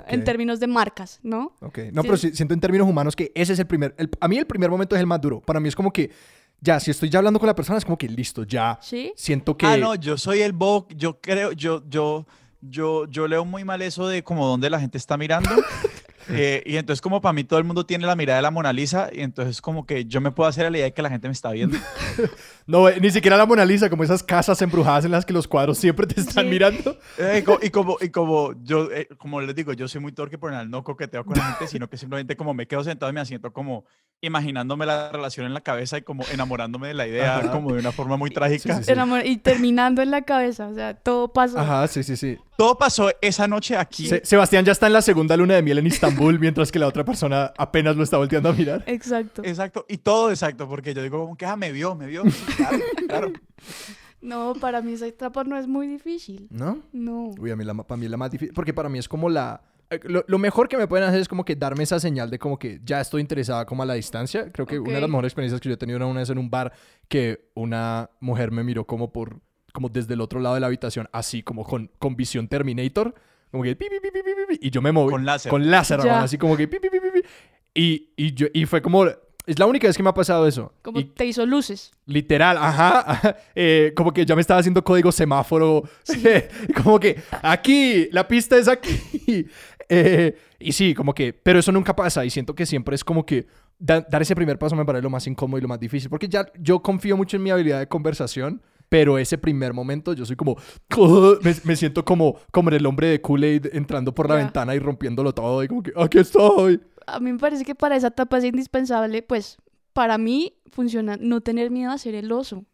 [0.06, 1.52] En términos de marcas, ¿no?
[1.60, 1.78] Ok.
[1.92, 2.08] No, Sí.
[2.08, 3.94] pero sí- siento en términos humanos que ese es el primer.
[3.98, 5.40] el- a mí el primer momento es el más duro.
[5.40, 6.10] Para mí es como que.
[6.62, 8.78] Ya, si estoy ya hablando con la persona, es como que listo, ya.
[8.82, 9.12] Sí.
[9.16, 9.64] Siento que.
[9.66, 12.26] Ah, no, yo soy el Bo, yo creo, yo, yo,
[12.60, 15.48] yo, yo leo muy mal eso de como dónde la gente está mirando.
[16.32, 18.72] eh, y entonces como para mí todo el mundo tiene la mirada de la Mona
[18.72, 21.10] Lisa y entonces como que yo me puedo hacer a la idea de que la
[21.10, 21.76] gente me está viendo.
[22.66, 25.48] No, eh, ni siquiera la Mona Lisa, como esas casas embrujadas en las que los
[25.48, 26.50] cuadros siempre te están Sí.
[26.50, 26.96] mirando.
[27.18, 30.12] Eh, y, co- y como, y como yo, eh, como les digo, yo soy muy
[30.12, 33.10] torque por el no coqueteo con la gente, sino que simplemente como me quedo sentado
[33.10, 33.86] y me asiento como
[34.20, 37.50] imaginándome la relación en la cabeza y como enamorándome de la idea Ajá.
[37.50, 38.74] como de una forma muy trágica.
[38.76, 38.92] Sí, sí, sí.
[38.92, 41.60] Enamor- Y terminando en la cabeza, o sea, todo pasa.
[41.62, 42.38] Ajá, sí, sí, sí.
[42.60, 44.06] Todo pasó esa noche aquí.
[44.06, 46.86] Se- Sebastián ya está en la segunda luna de miel en Istambul, mientras que la
[46.86, 48.84] otra persona apenas lo está volteando a mirar.
[48.86, 49.42] Exacto.
[49.44, 52.22] Exacto, y todo exacto, porque yo digo como que ah, me vio, me vio.
[52.30, 53.32] Sí, claro, claro.
[54.20, 56.46] No, para mí esa etapa no es muy difícil.
[56.50, 56.78] ¿No?
[56.92, 57.30] No.
[57.38, 58.52] Uy, a mí la, para mí es la más difícil.
[58.54, 59.62] Porque para mí es como la.
[59.88, 62.38] eh, Lo, lo mejor que me pueden hacer es como que darme esa señal de
[62.38, 64.52] como que ya estoy interesada como a la distancia.
[64.52, 66.36] Creo que una de las mejores experiencias que yo he tenido era una vez en
[66.36, 66.72] un bar
[67.08, 69.40] que una mujer me miró como por
[69.72, 73.14] como desde el otro lado de la habitación, así como con, con visión Terminator.
[73.50, 75.10] Como que pi, pi, pi, pi, pi, pi, y yo me moví.
[75.10, 75.50] Con láser.
[75.50, 77.28] Con láser, hermano, así como que pi, pi, pi, pi, pi.
[77.74, 79.06] Y, y, yo, y fue como.
[79.46, 80.72] Es la única vez que me ha pasado eso.
[80.82, 81.90] Como Y te hizo luces.
[82.06, 83.10] Literal, ajá.
[83.10, 85.82] ajá, eh, como que ya me estaba haciendo código semáforo.
[86.84, 89.46] como que aquí, la pista es aquí.
[89.92, 92.24] Eh, y sí, como que, pero eso nunca pasa.
[92.24, 95.10] Y siento que siempre es como que da- dar ese primer paso me parece lo
[95.10, 96.08] más incómodo y lo más difícil.
[96.08, 98.62] Porque ya yo confío mucho en mi habilidad de conversación.
[98.90, 100.56] Pero ese primer momento yo soy como...
[101.42, 105.32] Me, me siento como, como el hombre de Kool-Aid entrando por la ventana y rompiéndolo
[105.32, 105.64] todo.
[105.64, 106.80] Y como que, aquí estoy.
[107.06, 109.56] A mí me parece que para esa etapa es indispensable, pues,
[109.92, 112.64] para mí funciona no tener miedo a ser el oso.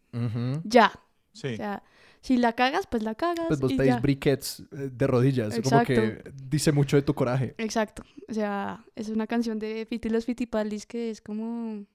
[0.63, 0.91] Ya.
[1.33, 1.53] Sí.
[1.53, 1.83] O sea,
[2.21, 3.45] si la cagas, pues la cagas.
[3.47, 3.99] Pues vos y pedís ya.
[3.99, 5.49] briquets eh, de rodillas.
[5.49, 5.93] Como Exacto.
[5.93, 7.53] que dice mucho de tu coraje.
[7.57, 8.03] Exacto.
[8.27, 11.85] O sea, es una canción de Fiti los Fitipaldis que es como,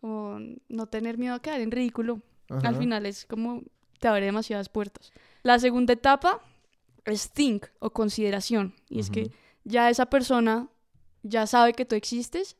[0.00, 2.20] como no tener miedo a quedar en ridículo.
[2.48, 2.74] Al Ajá.
[2.74, 3.62] final es como
[3.98, 5.10] te abre demasiadas puertas.
[5.42, 6.40] La segunda etapa
[7.04, 8.74] es think o consideración.
[8.88, 9.30] Y es que
[9.64, 10.68] ya esa persona
[11.22, 12.56] ya sabe que tú existes,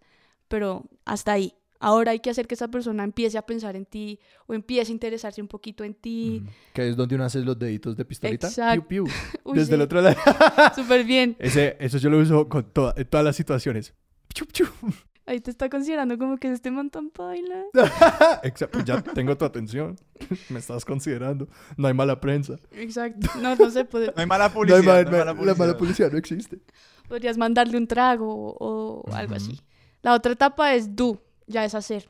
[0.49, 1.55] pero hasta ahí.
[1.79, 4.95] Ahora hay que hacer que esa persona empiece a pensar en ti o empiece a
[4.95, 6.43] interesarse un poquito en ti.
[6.73, 8.47] Que es donde uno hace los deditos de pistolita.
[8.49, 8.89] Exacto.
[8.89, 9.15] Piu, piu.
[9.45, 10.17] Uy, Desde el sí, otro lado.
[10.75, 11.37] Súper bien.
[11.39, 13.93] Ese, eso yo lo uso con toda- en todas las situaciones.
[14.35, 14.67] Piu, piu.
[15.27, 17.65] Ahí te está considerando como que este montón baila.
[18.45, 18.81] Exacto.
[18.85, 19.97] Ya tengo tu atención.
[20.51, 21.49] Me estás considerando.
[21.77, 22.57] No hay mala prensa.
[22.71, 23.29] Exacto.
[23.41, 24.97] No, no sé, pod- No hay mala No publicidad.
[24.99, 25.79] hay ma- no hay mala ma- la mala publicidad.
[25.79, 26.61] publicidad no existe.
[27.09, 29.45] podrías mandarle un trago o, o algo Ujú.
[29.45, 29.61] así.
[30.03, 32.09] La otra etapa es do, ya es hacer.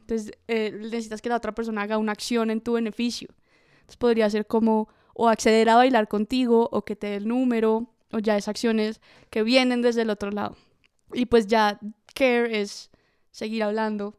[0.00, 3.28] Entonces eh, necesitas que la otra persona haga una acción en tu beneficio.
[3.74, 7.92] Entonces podría ser como o acceder a bailar contigo o que te dé el número
[8.12, 9.00] o ya es acciones
[9.30, 10.56] que vienen desde el otro lado.
[11.12, 11.78] Y pues ya
[12.16, 12.90] care es
[13.30, 14.14] seguir hablando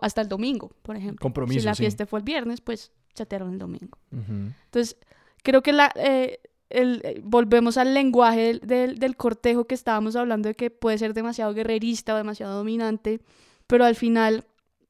[0.00, 1.22] hasta el domingo, por ejemplo.
[1.22, 1.82] Compromiso, si la sí.
[1.82, 3.98] fiesta fue el viernes, pues chatearon el domingo.
[4.10, 4.50] Ujú.
[4.64, 4.96] Entonces,
[5.44, 10.16] creo que la, eh, el- eh, volvemos al lenguaje del, del- del cortejo que estábamos
[10.16, 13.20] hablando de que puede ser demasiado guerrerista o demasiado dominante,
[13.68, 14.44] pero al final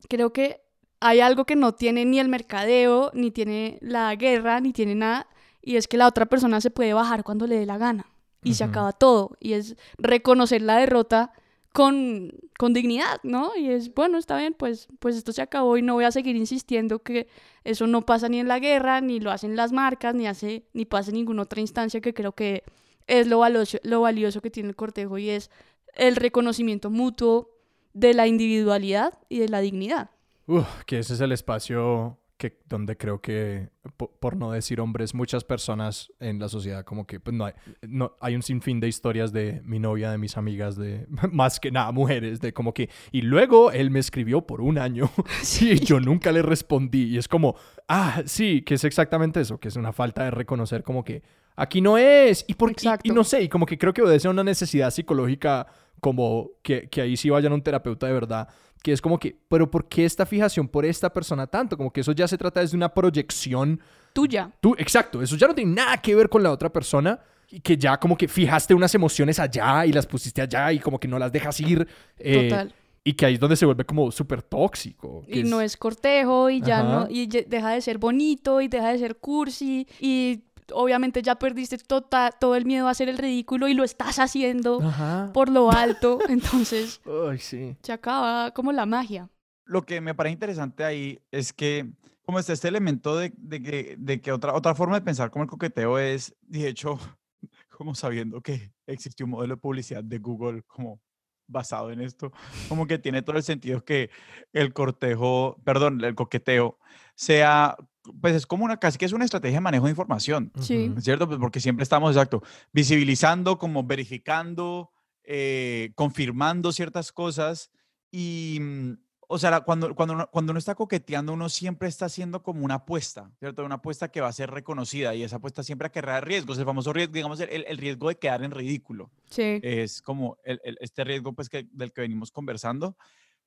[0.09, 0.63] creo que
[1.01, 5.27] hay algo que no tiene ni el mercadeo, ni tiene la guerra, ni tiene nada,
[5.61, 8.07] y es que la otra persona se puede bajar cuando le dé la gana
[8.43, 11.33] y se acaba todo, y es reconocer la derrota
[11.77, 13.55] con, con dignidad, ¿no?
[13.55, 16.35] Y es, bueno, está bien, pues, pues esto se acabó y no voy a seguir
[16.35, 17.29] insistiendo que
[17.65, 20.87] eso no pasa ni en la guerra, ni lo hacen las marcas, ni hace, ni
[20.87, 22.65] pasa en ninguna otra instancia que creo que
[23.07, 25.51] es lo valioso, lo valioso que tiene el cortejo y es
[25.93, 27.51] el reconocimiento mutuo
[27.93, 30.09] de la individualidad y de la dignidad.
[30.47, 35.15] Uf, que ese es el espacio que, donde creo que, po- por no decir hombres,
[35.15, 37.55] muchas personas en la sociedad como que pues no hay,
[37.89, 41.71] no, hay un sinfín de historias de mi novia, de mis amigas, de más que
[41.71, 45.11] nada mujeres, de como que, y luego él me escribió por un año
[45.61, 47.57] y yo nunca le respondí y es como,
[47.89, 51.23] ah, sí, que es exactamente eso, que es una falta de reconocer como que
[51.57, 53.13] aquí no es y, por, y- y, Exacto.
[53.15, 55.67] no sé, y como que creo que obedece a una necesidad psicológica
[56.01, 58.49] como que, que ahí sí vayan a un terapeuta de verdad
[58.83, 61.77] que es como que, pero ¿por qué esta fijación por esta persona tanto?
[61.77, 63.81] Como que eso ya se trata desde una proyección.
[64.13, 64.53] Tuya.
[64.61, 67.19] Tú, exacto, eso ya no tiene nada que ver con la otra persona.
[67.51, 71.01] Y que ya como que fijaste unas emociones allá y las pusiste allá y como
[71.01, 71.89] que no las dejas ir.
[72.19, 72.75] eh, Total.
[73.03, 75.23] Y que ahí es donde se vuelve como súper tóxico.
[75.27, 76.89] Y no es cortejo y ya Ajá.
[76.89, 80.43] no, y deja de ser bonito y deja de ser cursi y
[80.73, 84.81] obviamente ya perdiste tota- todo el miedo a hacer el ridículo y lo estás haciendo
[84.83, 85.31] Ajá.
[85.33, 87.77] por lo alto, entonces Ay, sí.
[87.83, 89.29] se acaba como la magia.
[89.65, 91.91] lo que me parece interesante ahí es que
[92.25, 95.45] como está este elemento de, de que, de que otra, otra forma de pensar como
[95.45, 96.99] el coqueteo es, de hecho,
[97.71, 101.01] como sabiendo que existe un modelo de publicidad de Google como
[101.49, 102.33] basado en esto,
[102.69, 104.11] como que tiene todo el sentido que
[104.53, 106.79] el cortejo, perdón, el coqueteo
[107.15, 107.77] sea,
[108.21, 110.93] pues es como una, casi que es una estrategia de manejo de información, Sí.
[111.01, 111.27] ¿cierto?
[111.27, 112.43] Pues porque siempre estamos, exacto,
[112.73, 114.91] visibilizando, como verificando,
[115.25, 117.71] eh, confirmando ciertas cosas
[118.11, 118.93] y, mm,
[119.29, 122.75] o sea, cuando, cuando, uno, cuando uno está coqueteando, uno siempre está haciendo como una
[122.77, 123.65] apuesta, ¿cierto?
[123.65, 126.93] Una apuesta que va a ser reconocida y esa apuesta siempre acarrea riesgos, el famoso
[126.93, 129.59] riesgo, digamos, el, el riesgo de quedar en ridículo Sí.
[129.65, 132.97] es como el- el- este riesgo pues que, del que venimos conversando.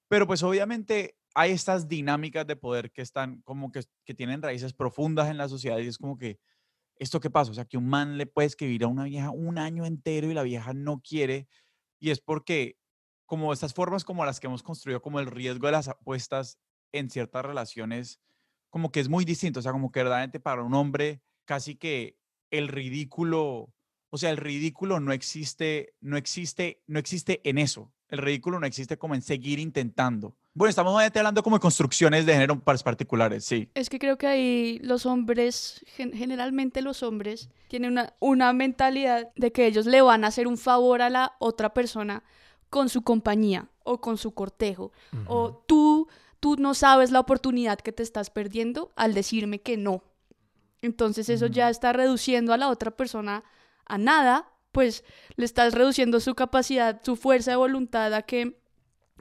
[0.09, 4.73] Pero pues obviamente hay estas dinámicas de poder que están como que, que tienen raíces
[4.73, 6.39] profundas en la sociedad y es como que,
[6.97, 7.51] ¿esto qué pasa?
[7.51, 10.33] O sea, que un man le puede escribir a una vieja un año entero y
[10.33, 11.47] la vieja no quiere
[11.99, 12.77] y es porque
[13.25, 16.57] como estas formas como las que hemos construido, como el riesgo de las apuestas
[16.91, 18.19] en ciertas relaciones,
[18.71, 22.17] como que es muy distinto, o sea, como que verdaderamente para un hombre casi que
[22.51, 23.71] el ridículo,
[24.09, 27.93] o sea, el ridículo no existe, no existe, no existe en eso.
[28.09, 30.35] El ridículo no existe como en seguir intentando.
[30.53, 33.69] Bueno, estamos hablando como de construcciones de género par- particulares, sí.
[33.75, 39.29] Es que creo que ahí los hombres, gen- generalmente los hombres, tienen una, una mentalidad
[39.35, 42.23] de que ellos le van a hacer un favor a la otra persona
[42.71, 44.91] con su compañía o con su cortejo.
[45.27, 46.07] O tú,
[46.39, 50.03] tú no sabes la oportunidad que te estás perdiendo al decirme que no.
[50.81, 53.43] Entonces eso ya está reduciendo a la otra persona
[53.85, 55.03] a nada, pues
[55.35, 58.57] le estás reduciendo su capacidad, su fuerza de voluntad a que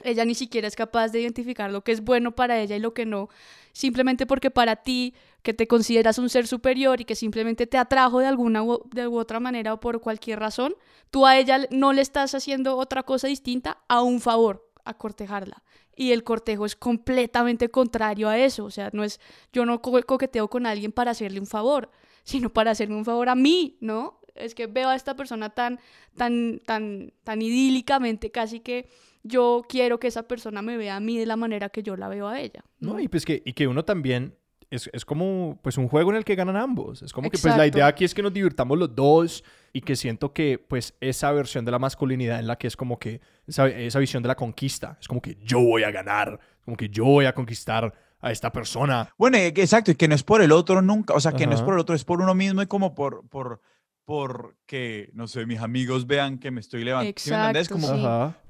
[0.03, 2.93] ella ni siquiera es capaz de identificar lo que es bueno para ella y lo
[2.93, 3.27] que no,
[3.73, 8.19] simplemente porque para ti, que te consideras un ser superior y que simplemente te atrajo
[8.19, 10.73] de alguna u, de u otra manera o por cualquier razón,
[11.11, 15.63] tú a ella no le estás haciendo otra cosa distinta a un favor, a cortejarla.
[15.95, 19.19] Y el cortejo es completamente contrario a eso, o sea, no es
[19.51, 21.89] yo no co- coqueteo con alguien para hacerle un favor,
[22.23, 24.18] sino para hacerme un favor a mí, ¿no?
[24.39, 25.79] Es que veo a esta persona tan
[26.15, 28.87] tan tan tan idílicamente casi que
[29.23, 32.07] yo quiero que esa persona me vea a mí de la manera que yo la
[32.07, 32.63] veo a ella.
[32.79, 32.99] No, ¿no?
[32.99, 34.35] y pues que, y que uno también
[34.71, 37.01] es, es como pues un juego en el que ganan ambos.
[37.01, 39.95] Es como que pues la idea aquí es que nos divirtamos los dos y que
[39.95, 43.67] siento que pues esa versión de la masculinidad en la que es como que esa,
[43.67, 47.05] esa visión de la conquista, es como que yo voy a ganar, como que yo
[47.05, 49.09] voy a conquistar a esta persona.
[49.17, 51.55] Bueno, que- exacto, y que no es por el otro nunca, o sea, que no
[51.55, 53.61] es por el otro, es por uno mismo y como por, por,
[54.09, 57.13] por que, no sé, mis amigos vean que me estoy levantando.
[57.19, 57.49] ¿Sí me?
[57.51, 57.93] Exacto, Como sí.
[58.03, 58.41] Ajá.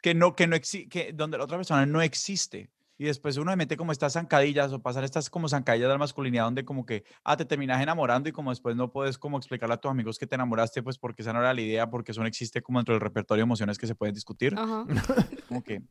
[0.00, 2.70] que no, que no existe, que donde la otra persona no existe.
[2.96, 5.98] Y después uno se mete como estas zancadillas o pasan estas como zancadillas de la
[5.98, 9.74] masculinidad donde como que, ah, te terminas enamorando y como después no puedes como explicarle
[9.74, 12.22] a tus amigos que te enamoraste, pues porque esa no era la idea, porque eso
[12.22, 14.54] no existe como dentro del repertorio de emociones que se pueden discutir.
[14.56, 14.86] Ajá.
[15.48, 15.82] Como que,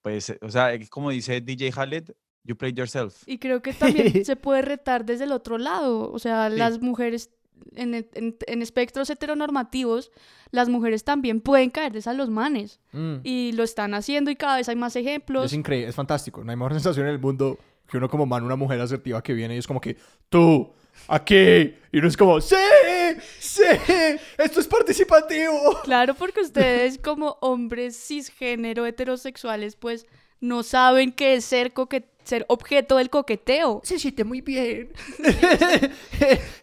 [0.00, 2.10] pues, o sea, eh, como dice DJ Khaled,
[2.44, 3.22] you played yourself.
[3.26, 6.10] Y creo que también se puede retar desde el otro lado.
[6.10, 6.56] O sea, Sí.
[6.56, 7.30] las mujeres
[7.74, 10.10] en, en- en espectros heteronormativos,
[10.50, 12.80] las mujeres también pueden caerles a los manes.
[12.92, 13.16] Mm.
[13.24, 15.46] Y lo están haciendo y cada vez hay más ejemplos.
[15.46, 16.42] Es increíble, es fantástico.
[16.44, 19.32] No hay mejor sensación en el mundo que uno como man, una mujer asertiva que
[19.32, 19.96] viene y es como que
[20.28, 20.72] tú,
[21.08, 21.74] aquí.
[21.92, 22.56] Y uno es como, sí,
[23.38, 23.62] sí,
[24.38, 25.80] esto es participativo.
[25.84, 30.06] Claro, porque ustedes como hombres cisgénero heterosexuales, pues
[30.40, 33.80] no saben qué es ser, coque- ser objeto del coqueteo.
[33.84, 34.92] Se siente muy bien.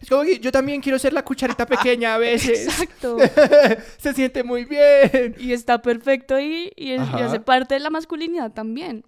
[0.00, 2.66] es como que yo también quiero ser la cucharita pequeña a veces.
[2.66, 3.16] Exacto.
[3.98, 5.34] Se siente muy bien.
[5.38, 7.26] Y está perfecto y, y, es- y Ajá.
[7.26, 9.04] hace parte de la masculinidad también.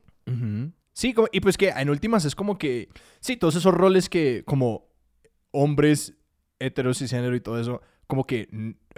[0.93, 2.89] Sí, como- y pues que en últimas es como que,
[3.21, 4.89] sí, todos esos roles que como
[5.53, 6.15] hombres
[6.59, 8.49] heteros y género y todo eso, como que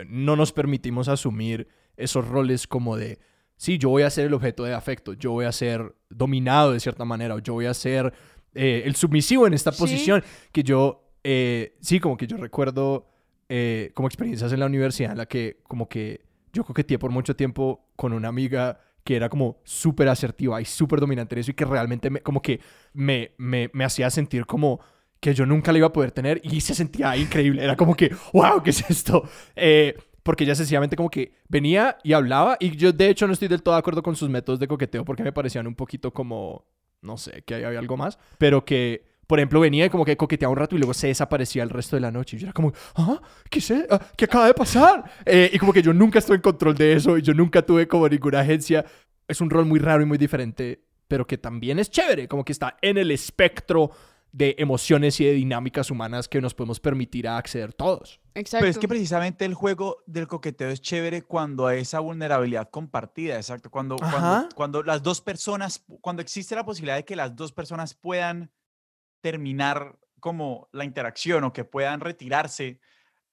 [0.06, 3.18] no nos permitimos asumir esos roles como de,
[3.58, 6.80] sí, yo voy a ser el objeto de afecto, yo voy a ser dominado de
[6.80, 8.14] cierta manera, o yo voy a ser
[8.54, 9.78] eh, el submisivo en esta Sí.
[9.78, 13.06] posición, que yo, eh, sí, como que yo recuerdo
[13.50, 17.36] eh, como experiencias en la universidad en la que como que yo coqueteé por mucho
[17.36, 21.54] tiempo con una amiga que era como súper asertiva y súper dominante en eso y
[21.54, 22.60] que realmente me, como que
[22.94, 24.80] me, me, me hacía sentir como
[25.20, 27.64] que yo nunca la iba a poder tener y se sentía increíble.
[27.64, 29.28] Era como que, wow, ¿qué es esto?
[29.56, 29.96] Eh,
[30.28, 33.62] porque ella sencillamente como que venía y hablaba y yo de hecho no estoy del
[33.62, 36.66] todo de acuerdo con sus métodos de coqueteo porque me parecían un poquito como,
[37.00, 40.52] no sé, que había algo más, pero que, por ejemplo, venía y como que coqueteaba
[40.52, 42.74] un rato y luego se desaparecía el resto de la noche y yo era como,
[42.96, 43.22] ¿ah?
[43.48, 43.86] ¿Qué sé?
[43.88, 45.02] Ah, ¿Qué acaba de pasar?
[45.24, 47.88] Eh, y como que yo nunca estuve en control de eso y yo nunca tuve
[47.88, 48.84] como ninguna agencia.
[49.26, 52.52] Es un rol muy raro y muy diferente, pero que también es chévere, como que
[52.52, 53.92] está en el espectro
[54.32, 58.20] de emociones y de dinámicas humanas que nos podemos permitir a acceder todos.
[58.34, 58.62] Exacto.
[58.62, 63.36] Pero es que precisamente el juego del coqueteo es chévere cuando hay esa vulnerabilidad compartida,
[63.36, 63.70] exacto.
[63.70, 67.94] Cuando, cuando, cuando las dos personas, cuando existe la posibilidad de que las dos personas
[67.94, 68.52] puedan
[69.20, 72.80] terminar como la interacción o que puedan retirarse,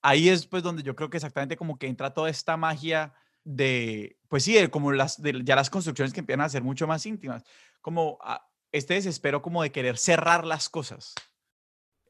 [0.02, 4.18] ahí es pues donde yo creo que exactamente como que entra toda esta magia de,
[4.28, 7.06] pues sí, de como las, de ya las construcciones que empiezan a ser mucho más
[7.06, 7.44] íntimas,
[7.82, 8.48] como ah,
[8.78, 11.14] este desespero como de querer cerrar las cosas.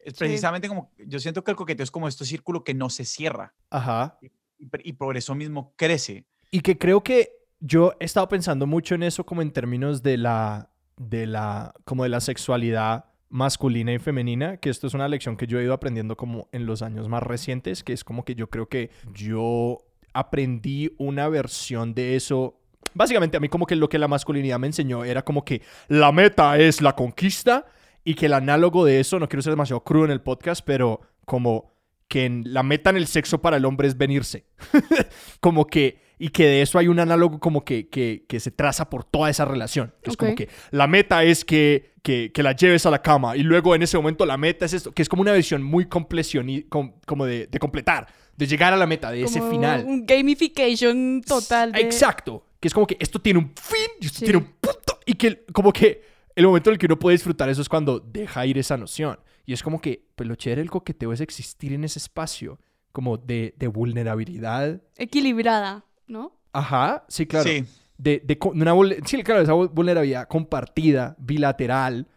[0.04, 0.20] Es Sí.
[0.20, 3.54] precisamente como, yo siento que el coqueteo es como este círculo que no se cierra
[3.72, 4.18] Ajá.
[4.22, 6.26] y, y por eso mismo crece.
[6.52, 10.18] Y que creo que yo he estado pensando mucho en eso como en términos de
[10.18, 15.36] la, de la, como de la sexualidad masculina y femenina, que esto es una lección
[15.38, 18.36] que yo he ido aprendiendo como en los años más recientes, que es como que
[18.36, 19.80] yo creo que yo
[20.14, 22.62] aprendí una versión de eso.
[22.96, 26.12] Básicamente a mí como que lo que la masculinidad me enseñó era como que la
[26.12, 27.66] meta es la conquista
[28.04, 31.02] y que el análogo de eso, no quiero ser demasiado crudo en el podcast, pero
[31.26, 31.72] como
[32.08, 34.46] que en- la meta en el sexo para el hombre es venirse.
[35.40, 38.90] como que, y que de eso hay un análogo como que, que, que se traza
[38.90, 39.94] por toda esa relación.
[40.04, 43.36] Que es como que la meta es que, que, que la lleves a la cama
[43.36, 45.86] y luego en ese momento la meta es esto, que es como una visión muy
[45.86, 49.84] com- como de, de completar, de llegar a la meta, de ese final.
[49.86, 51.72] Un gamification total.
[51.72, 52.46] de- Exacto.
[52.66, 54.26] Que es como que esto tiene un fin y esto Sí.
[54.26, 54.98] tiene un punto.
[55.06, 56.02] Y que como que
[56.36, 59.20] el momento en el que uno puede disfrutar eso es cuando deja ir esa noción.
[59.46, 62.60] Y es como que, pues lo chévere del coqueteo es existir en ese espacio
[62.92, 64.82] como de, de vulnerabilidad.
[64.98, 66.40] Equilibrada, ¿no?
[66.54, 67.48] Ajá, sí, claro.
[67.48, 67.66] Sí,
[68.00, 68.74] De, de de una
[69.06, 72.08] sí, claro, esa vul- vulnerabilidad compartida, bilateral,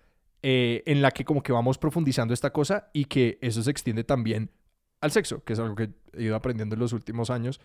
[0.43, 4.03] eh, en la que como que vamos profundizando esta cosa y que eso se extiende
[4.03, 4.51] también
[5.03, 7.61] al sexo, que es algo que he ido aprendiendo en los últimos años,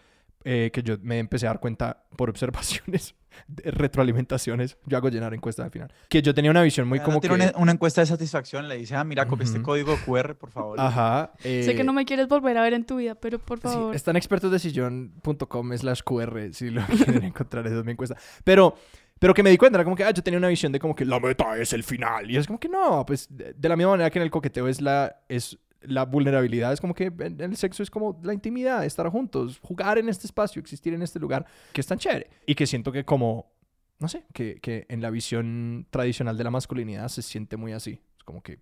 [0.46, 3.16] eh, que yo me empecé a dar cuenta por observaciones,
[3.48, 7.06] de retroalimentaciones, yo hago llenar encuestas al final, que yo tenía una visión muy Ana
[7.06, 7.28] como que...
[7.30, 9.66] tiene una, una encuesta de satisfacción, le dice, ah, mira, copia este Ujú.
[9.66, 10.80] código QR, por favor.
[10.80, 11.32] Ajá.
[11.39, 13.64] Sé que eh, no me quieres volver a ver en tu vida, pero por Sí,
[13.64, 13.96] favor.
[13.96, 18.16] están expertos de sillón.com slash QR si lo quieren encontrar, eso es mi encuesta.
[18.44, 18.76] Pero,
[19.20, 20.96] pero que me di cuenta, era como que ah, yo tenía una visión de como
[20.96, 22.30] que la meta es el final.
[22.30, 24.68] Y es como que no, pues de, de la misma manera que en el coqueteo
[24.68, 29.08] es la, es la vulnerabilidad, es como que el sexo es como la intimidad, estar
[29.10, 32.30] juntos, jugar en este espacio, existir en este lugar, que es tan chévere.
[32.46, 33.52] Y que siento que como,
[34.00, 38.00] no sé, que, que en la visión tradicional de la masculinidad se siente muy así.
[38.18, 38.54] Es como que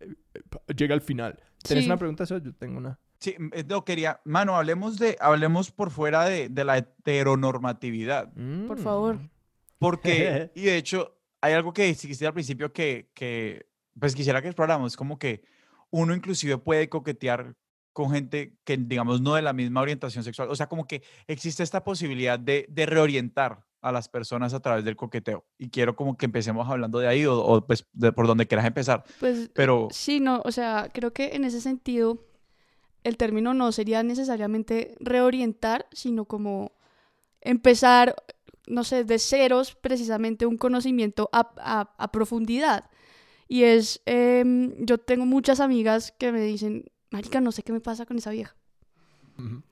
[0.00, 1.40] eh, eh, llega al final.
[1.62, 1.88] ¿Tenés Sí.
[1.90, 2.24] una pregunta?
[2.24, 2.98] Eso yo tengo una.
[3.18, 8.32] Sí, mm, eh, no quería, mano, hablemos de, hablemos por fuera de, de la heteronormatividad,
[8.66, 9.16] Por favor.
[9.16, 9.30] Mm.
[9.78, 13.66] porque, y de hecho, hay algo que dijiste al principio que, que,
[13.98, 15.42] pues quisiera que exploráramos, como que
[15.96, 17.54] uno inclusive puede coquetear
[17.92, 21.62] con gente que, digamos, no de la misma orientación sexual, o sea, como que existe
[21.62, 26.16] esta posibilidad de, de reorientar a las personas a través del coqueteo, y quiero como
[26.16, 29.88] que empecemos hablando de ahí, o, o, pues de por donde quieras empezar, Pues pero...
[29.90, 32.18] sí, no, o sea, creo que en ese sentido
[33.04, 36.72] el término no sería necesariamente reorientar, sino como
[37.40, 38.14] empezar,
[38.66, 42.90] no sé, de ceros precisamente un conocimiento a, a- a profundidad.
[43.48, 47.80] Y es, em, yo tengo muchas amigas que me dicen, Marica, no sé qué me
[47.80, 48.56] pasa con esa vieja.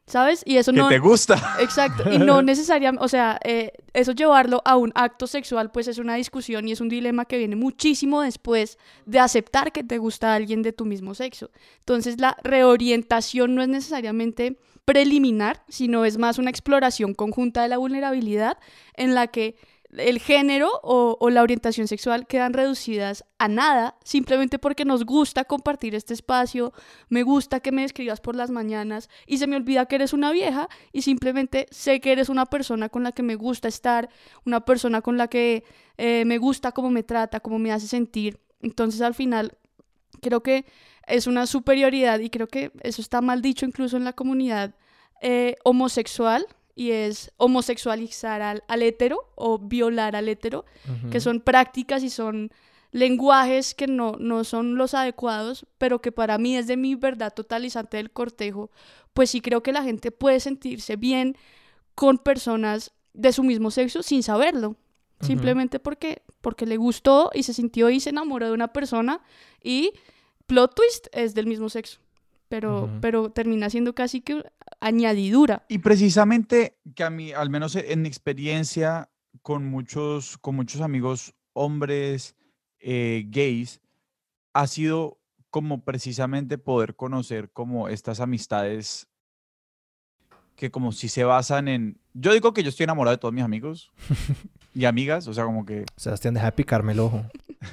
[0.06, 0.42] ¿sabes?
[0.44, 0.88] Y eso Que no...
[0.88, 1.56] te gusta.
[1.60, 5.98] Exacto, y no necesariamente, o sea, eh, eso llevarlo a un acto sexual, pues es
[5.98, 10.34] una discusión y es un dilema que viene muchísimo después de aceptar que te gusta
[10.34, 11.50] alguien de tu mismo sexo.
[11.78, 17.78] Entonces, la reorientación no es necesariamente preliminar, sino es más una exploración conjunta de la
[17.78, 18.58] vulnerabilidad
[18.94, 19.56] en la que
[19.96, 25.94] el género o, la orientación sexual quedan reducidas a nada simplemente porque nos gusta compartir
[25.94, 26.72] este espacio,
[27.08, 30.32] me gusta que me escribas por las mañanas y se me olvida que eres una
[30.32, 34.08] vieja y simplemente sé que eres una persona con la que me gusta estar,
[34.44, 35.64] una persona con la que
[35.98, 38.40] eh, me gusta cómo me trata, cómo me hace sentir.
[38.60, 39.56] Entonces al final
[40.20, 40.64] creo que
[41.06, 44.74] es una superioridad y creo que eso está mal dicho incluso en la comunidad
[45.20, 50.64] eh, homosexual y es homosexualizar al, al hetero o violar al hetero
[51.10, 52.50] que son prácticas y son
[52.90, 57.32] lenguajes que no, no son los adecuados, pero que para mí es de mi verdad
[57.34, 58.70] totalizante del cortejo,
[59.12, 61.36] pues sí creo que la gente puede sentirse bien
[61.94, 64.76] con personas de su mismo sexo sin saberlo.
[65.20, 69.22] Simplemente porque, porque le gustó y se sintió y se enamoró de una persona
[69.62, 69.92] y
[70.46, 71.98] plot twist es del mismo sexo.
[72.54, 73.00] Pero, Ujú.
[73.00, 74.44] pero termina siendo casi que
[74.78, 75.64] añadidura.
[75.68, 79.10] Y precisamente que a mí, al menos en mi experiencia
[79.42, 82.36] con muchos, con muchos amigos hombres
[82.78, 83.80] eh, gays,
[84.52, 85.18] ha sido
[85.50, 89.08] como precisamente poder conocer como estas amistades
[90.54, 91.98] que como si se basan en...
[92.12, 93.90] Yo digo que yo estoy enamorado de todos mis amigos,
[94.74, 95.86] y amigas, o sea, como que...
[95.96, 97.24] Sebastián, deja de picarme el ojo.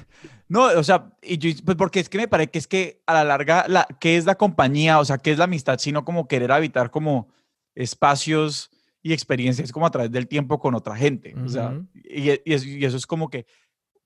[0.48, 3.14] No, o sea, y yo, pues porque es que me parece que es que a
[3.14, 5.00] la larga, la, ¿qué es la compañía?
[5.00, 5.80] O sea, ¿qué es la amistad?
[5.80, 7.30] Sino como querer habitar como
[7.74, 8.70] espacios
[9.02, 11.34] y experiencias como a través del tiempo con otra gente.
[11.42, 13.46] O sea, y, y eso, y eso es como que,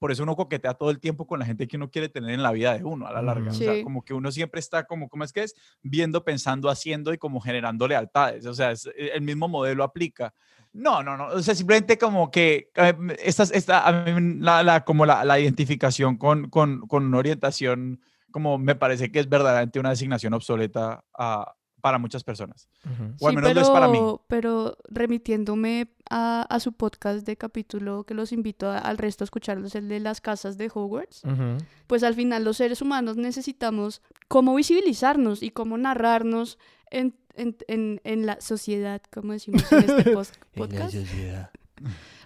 [0.06, 2.44] por eso uno coquetea todo el tiempo con la gente que uno quiere tener en
[2.44, 3.48] la vida de uno a la larga.
[3.48, 3.50] Ujú.
[3.50, 3.84] O sea, Sí.
[3.84, 5.56] como que uno siempre está como, ¿cómo es que es?
[5.82, 8.46] Viendo, pensando, haciendo y como generando lealtades.
[8.46, 10.32] O sea, es- eh, el mismo modelo aplica.
[10.74, 11.30] No, no, no.
[11.30, 12.94] O sea, simplemente como que eh,
[13.24, 18.00] esta, esta, a mí la, la- como la, la identificación con, con, con una orientación,
[18.30, 21.52] como me parece que es verdaderamente una designación obsoleta ah,
[21.82, 22.68] para muchas personas.
[22.84, 23.04] Ujú.
[23.22, 24.00] O al Sí, menos lo es para mí.
[24.28, 29.26] Pero remitiéndome a, a su podcast de capítulo que los invito a- al resto a
[29.26, 31.58] escucharlos, el de las casas de Hogwarts, Ujú.
[31.88, 36.58] pues al final los seres humanos necesitamos cómo visibilizarnos y cómo narrarnos
[36.92, 40.96] en, en, en, en la sociedad, como decimos en este post- podcast.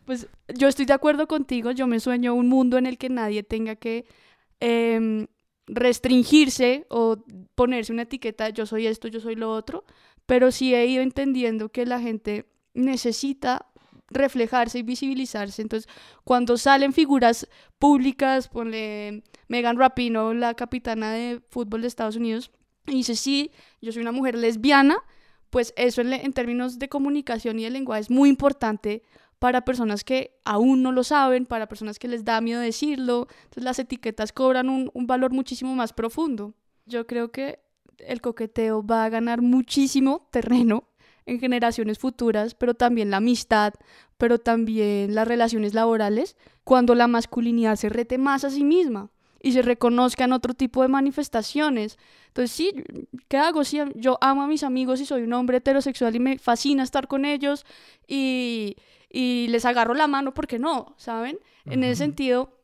[0.05, 3.43] Pues yo estoy de acuerdo contigo, yo me sueño un mundo en el que nadie
[3.43, 4.05] tenga que
[4.59, 5.27] em,
[5.67, 7.17] restringirse o
[7.55, 9.85] ponerse una etiqueta, yo soy esto, yo soy lo otro,
[10.25, 13.67] pero sí he ido entendiendo que la gente necesita
[14.09, 15.61] reflejarse y visibilizarse.
[15.61, 15.89] Entonces,
[16.23, 17.47] cuando salen figuras
[17.77, 22.51] públicas, ponle Megan Rapinoe, la capitana de fútbol de Estados Unidos,
[22.87, 23.51] y dice, sí,
[23.81, 24.97] yo soy una mujer lesbiana,
[25.49, 29.03] pues eso en, términos de comunicación y de lenguaje es muy importante
[29.39, 33.27] para personas que aún no lo saben, para personas que les da miedo decirlo.
[33.43, 36.53] Entonces las etiquetas cobran un valor muchísimo más profundo.
[36.85, 37.59] Yo creo que
[37.99, 40.89] el coqueteo va a ganar muchísimo terreno
[41.29, 43.73] en generaciones futuras, pero también la amistad,
[44.17, 49.11] pero también las relaciones laborales, cuando la masculinidad se rete más a sí misma
[49.41, 51.97] y se reconozcan otro tipo de manifestaciones.
[52.27, 52.73] Entonces, sí,
[53.27, 53.63] ¿qué hago?
[53.63, 57.07] Sí, yo amo a mis amigos y soy un hombre heterosexual y me fascina estar
[57.07, 57.65] con ellos
[58.07, 58.75] y,
[59.09, 60.93] y les agarro la mano, ¿por qué no?
[60.97, 61.39] ¿Saben?
[61.65, 62.58] En ese sentido,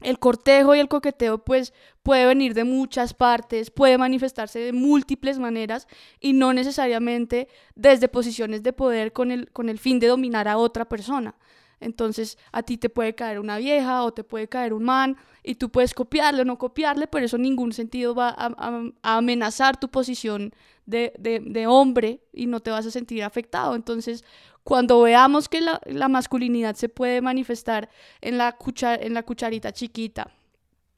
[0.00, 1.72] el cortejo y el coqueteo pues
[2.02, 5.86] puede venir de muchas partes, puede manifestarse de múltiples maneras
[6.20, 10.56] y no necesariamente desde posiciones de poder con el, con el fin de dominar a
[10.56, 11.34] otra persona.
[11.80, 15.54] Entonces a ti te puede caer una vieja o te puede caer un man y
[15.54, 19.88] tú puedes copiarle o no copiarle, pero eso en ningún sentido va a, amenazar tu
[19.88, 23.74] posición de- de hombre y no te vas a sentir afectado.
[23.74, 24.24] Entonces
[24.70, 27.88] cuando veamos que la, la masculinidad se puede manifestar
[28.20, 30.30] en la, cucha- en la cucharita chiquita.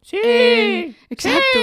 [0.03, 0.19] Sí.
[1.09, 1.59] exacto.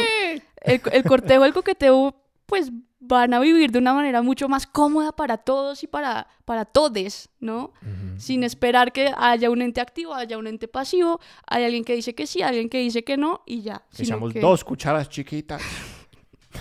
[0.61, 2.15] El, el cortejo, el coqueteo,
[2.47, 6.65] pues van a vivir de una manera mucho más cómoda para todos y para, para
[6.65, 7.73] todes, ¿no?
[8.17, 12.15] Sin esperar que haya un ente activo, haya un ente pasivo, hay alguien que dice
[12.15, 13.83] que sí, alguien que dice que no y ya.
[13.91, 15.61] Seamos que- dos cucharas chiquitas.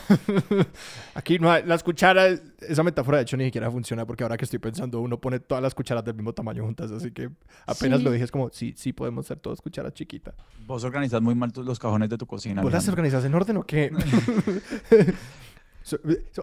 [1.14, 4.44] Aquí no hay, las cucharas, esa metáfora de hecho ni siquiera funciona porque ahora que
[4.44, 7.30] estoy pensando uno pone todas las cucharas del mismo tamaño juntas, así que
[7.66, 8.05] apenas Sí.
[8.05, 10.34] lo dije es como, sí, sí podemos ser todos cucharas chiquitas.
[10.66, 12.62] Vos organizas muy mal los cajones de tu cocina.
[12.62, 13.90] ¿Vos las organizas en orden o qué?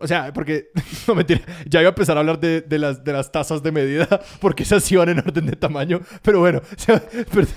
[0.01, 0.71] O sea, porque,
[1.07, 3.71] no mentira, ya iba a empezar a hablar de, de las, de las tazas de
[3.71, 4.07] medida,
[4.41, 6.99] porque esas sí van en orden de tamaño, pero bueno, o sea,
[7.31, 7.47] pero-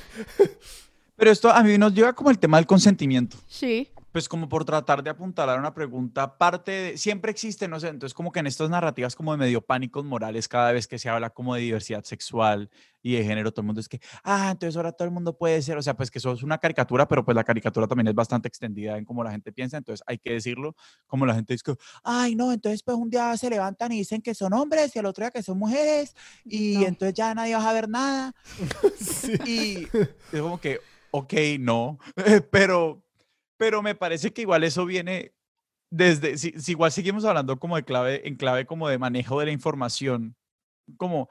[1.17, 3.39] Pero esto a mí nos lleva como el tema del consentimiento.
[3.47, 3.89] Sí,
[4.19, 8.15] Pues como por tratar de apuntalar una pregunta, parte de, siempre existe, no sé, entonces
[8.15, 11.31] como que en estas narrativas como de medio pánicos morales, cada vez que se habla
[11.31, 12.69] como de diversidad sexual
[13.01, 15.63] y de género, todo el mundo es que, ah, entonces ahora todo el mundo puede
[15.63, 18.15] ser, o sea, pues que eso es una caricatura, pero pues la caricatura también es
[18.17, 20.75] bastante extendida en cómo la gente piensa, entonces hay que decirlo,
[21.07, 24.21] como la gente dice que, ay, no, entonces pues un día se levantan y dicen
[24.21, 26.87] que son hombres y al otro día que son mujeres y No.
[26.89, 28.35] entonces ya nadie va a ver nada
[29.01, 29.39] sí.
[29.47, 29.89] y
[30.33, 30.81] es como que,
[31.13, 32.01] ok, no,
[32.51, 33.05] pero,
[33.59, 35.35] pero me parece que igual eso viene
[35.91, 39.47] desde, si, si igual seguimos hablando como de clave, en clave como de manejo de
[39.47, 40.37] la información,
[40.97, 41.29] como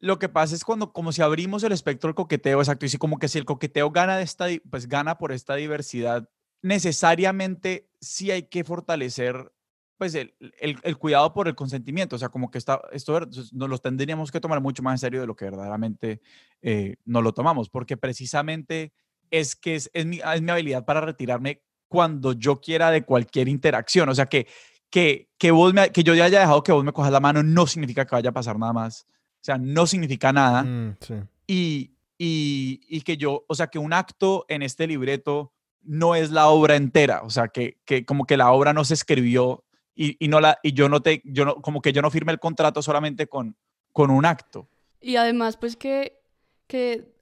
[0.00, 2.98] lo que pasa es cuando, como si abrimos el espectro del coqueteo, exacto, y si
[2.98, 6.28] como que si el coqueteo gana de esta, pues gana por esta diversidad,
[6.62, 9.50] necesariamente sí hay que fortalecer
[9.96, 13.18] pues el, el- el cuidado por el consentimiento, o sea, como que está, esto
[13.52, 16.20] nos lo tendríamos que tomar mucho más en serio de lo que verdaderamente
[16.62, 18.92] eh, no lo tomamos, porque precisamente
[19.38, 23.48] es que es, es mi, es mi habilidad para retirarme cuando yo quiera de cualquier
[23.48, 24.46] interacción, o sea, que,
[24.90, 27.42] que, que, vos me, que yo ya haya dejado que vos me cojas la mano
[27.42, 31.14] no significa que vaya a pasar nada más, o sea, no significa nada, Mm, sí.
[31.46, 36.30] y, y, y que yo, o sea, que un acto en este libreto no es
[36.30, 39.64] la obra entera, o sea, que, que como que la obra no se escribió
[39.94, 42.32] y, y no la, y yo no te, yo no, como que yo no firmé
[42.32, 43.56] el contrato solamente con,
[43.92, 44.68] con un acto.
[45.00, 46.18] Y además, pues que,
[46.66, 47.13] que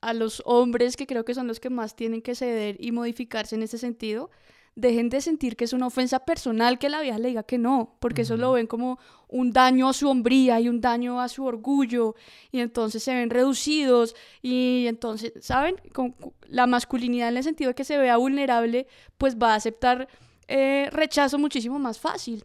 [0.00, 3.54] a los hombres, que creo que son los que más tienen que ceder y modificarse
[3.54, 4.30] en ese sentido,
[4.76, 7.96] dejen de sentir que es una ofensa personal que la vieja le diga que no,
[7.98, 11.44] porque eso lo ven como un daño a su hombría y un daño a su
[11.44, 12.14] orgullo,
[12.52, 15.76] y entonces se ven reducidos, y entonces, ¿saben?
[15.92, 16.14] Con
[16.46, 18.86] la masculinidad en el sentido de que se vea vulnerable,
[19.16, 20.08] pues va a aceptar
[20.46, 22.44] eh, rechazo muchísimo más fácil.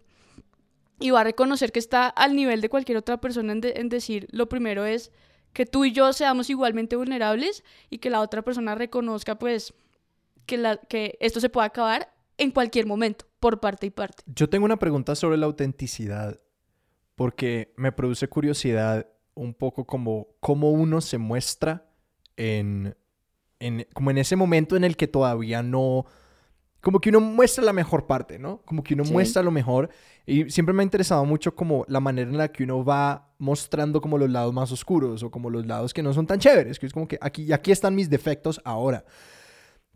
[0.99, 4.27] Y va a reconocer que está al nivel de cualquier otra persona en, en decir,
[4.31, 5.11] lo primero es
[5.53, 9.73] que tú y yo seamos igualmente vulnerables y que la otra persona reconozca pues
[10.45, 14.23] que, la, que esto se puede acabar en cualquier momento, por parte y parte.
[14.25, 16.39] Yo tengo una pregunta sobre la autenticidad,
[17.15, 21.85] porque me produce curiosidad un poco como cómo uno se muestra
[22.37, 22.95] en,
[23.59, 26.05] en, como en ese momento en el que todavía no,
[26.81, 28.61] como que uno muestra la mejor parte, ¿no?
[28.65, 29.89] Como que uno muestra lo mejor.
[30.25, 34.01] Y siempre me ha interesado mucho como la manera en la que uno va mostrando
[34.01, 36.87] como los lados más oscuros o como los lados que no son tan chéveres, que
[36.87, 39.05] es como que aquí, aquí están mis defectos ahora.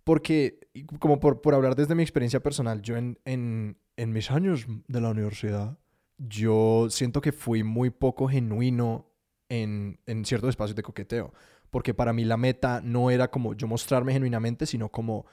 [0.03, 0.59] Porque,
[0.99, 5.01] como por, por hablar desde mi experiencia personal, yo en, en, en mis años de
[5.01, 5.79] la universidad,
[6.19, 9.11] yo siento que fui muy poco genuino
[9.49, 11.33] en, en ciertos espacios de coqueteo.
[11.71, 15.25] Porque para mí la meta no era como yo mostrarme genuinamente, sino como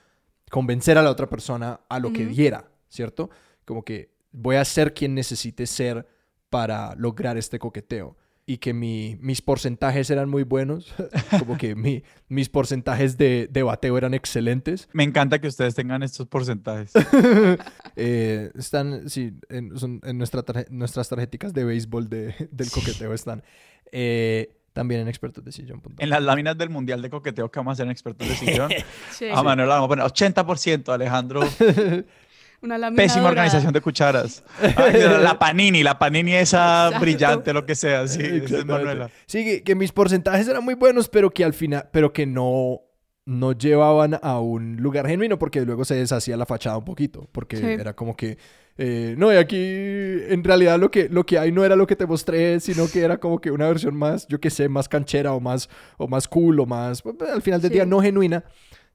[0.50, 3.30] convencer a la otra persona a lo que diera, ¿cierto?
[3.64, 6.06] Como que voy a ser quien necesite ser
[6.50, 8.16] para lograr este coqueteo.
[8.44, 10.92] Y que mi, mis porcentajes eran muy buenos,
[11.38, 14.88] como que mi, mis porcentajes de, de, bateo eran excelentes.
[14.92, 16.92] Me encanta que ustedes tengan estos porcentajes.
[17.96, 23.44] eh, están, sí, en, son, en nuestra nuestras tarjeticas de béisbol de, del coqueteo están.
[23.92, 25.82] Eh, también en expertos de sillón.
[25.98, 28.70] En las láminas del mundial de coqueteo que vamos a hacer en expertos de sillón.
[29.10, 29.26] sí.
[29.32, 31.42] A Manuel vamos a poner 80%, Alejandro.
[32.62, 34.44] Una Pésima organización de cucharas.
[35.20, 38.06] la panini, la panini esa brillante, lo que sea.
[38.06, 39.10] Sí, es Manuela.
[39.26, 42.82] Sí, que, que, mis porcentajes eran muy buenos, pero que al final, pero que no,
[43.24, 47.28] no llevaban a un lugar genuino porque luego se deshacía la fachada un poquito.
[47.32, 47.66] Porque sí.
[47.66, 48.38] era como que,
[48.78, 51.96] eh, no, y aquí en realidad lo que, lo que hay no era lo que
[51.96, 55.34] te mostré, sino que era como que una versión más, yo qué sé, más canchera
[55.34, 55.68] o más,
[55.98, 57.02] o más cool o más,
[57.32, 57.74] al final del sí.
[57.74, 58.44] día no genuina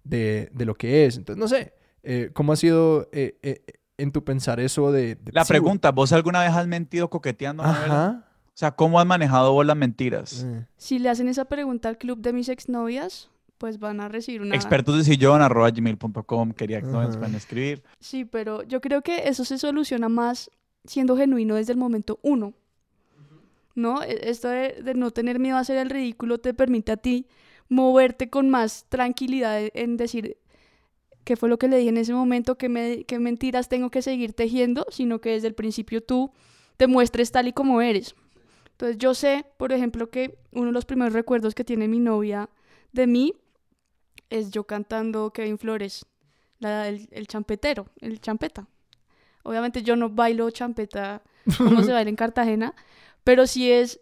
[0.03, 1.17] de, de lo que es.
[1.17, 1.73] Entonces, no sé.
[2.03, 3.63] Eh, ¿Cómo ha sido eh, eh,
[3.97, 5.15] en tu pensar eso de...
[5.15, 7.63] de la pregunta, ¿vos alguna vez has mentido coqueteando?
[7.63, 8.23] Ajá.
[8.45, 10.47] O sea, ¿cómo has manejado vos las mentiras?
[10.78, 14.55] Si le hacen esa pregunta al club de mis exnovias, pues van a recibir una...
[14.55, 17.84] Expertos de sillón, arroba gmail.com, quería que no puedan escribir.
[17.99, 20.49] Sí, pero yo creo que eso se soluciona más
[20.86, 22.53] siendo genuino desde el momento uno.
[23.76, 24.01] ¿No?
[24.01, 27.28] Esto de, de no tener miedo a hacer el ridículo te permite a ti
[27.70, 30.38] moverte con más tranquilidad en decir,
[31.28, 34.01] qué fue lo que le dije en ese momento, qué, me, qué mentiras tengo que
[34.01, 36.32] seguir tejiendo, sino que desde el principio tú
[36.78, 38.16] te muestres tal y como eres.
[38.72, 42.49] Entonces yo sé, por ejemplo, que uno de los primeros recuerdos que tiene mi novia
[42.93, 43.36] de mí
[44.30, 46.05] es yo cantando Kevin Flores,
[46.59, 48.68] la, el, el champetero, el champeta.
[49.43, 51.22] Obviamente yo no bailo champeta
[51.57, 52.76] como se baila en Cartagena,
[53.24, 54.01] pero sí es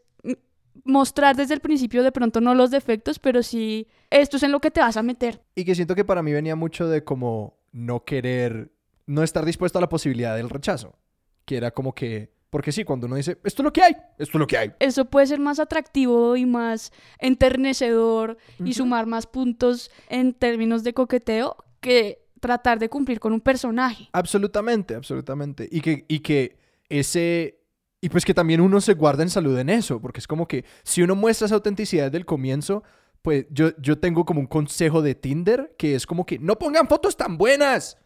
[0.84, 4.60] mostrar desde el principio de pronto no los defectos, pero sí esto es en lo
[4.60, 5.42] que te vas a meter.
[5.56, 8.72] Y que siento que para mí venía mucho de como no querer,
[9.06, 10.98] no estar dispuesto a la posibilidad del rechazo,
[11.46, 14.38] que era como que, porque sí, cuando uno dice, esto es lo que hay, esto
[14.38, 14.72] es lo que hay.
[14.80, 18.70] Eso puede ser más atractivo y más enternecedor uh -huh.
[18.70, 24.08] y sumar más puntos en términos de coqueteo que tratar de cumplir con un personaje.
[24.14, 25.68] Absolutamente, absolutamente.
[25.70, 27.60] Y que, y que ese
[28.00, 30.64] y pues que también uno se guarda en salud en eso, porque es como que
[30.84, 32.84] si uno muestra esa autenticidad desde el comienzo,
[33.22, 36.88] pues yo, yo tengo como un consejo de Tinder que es como que no pongan
[36.88, 37.98] fotos tan buenas.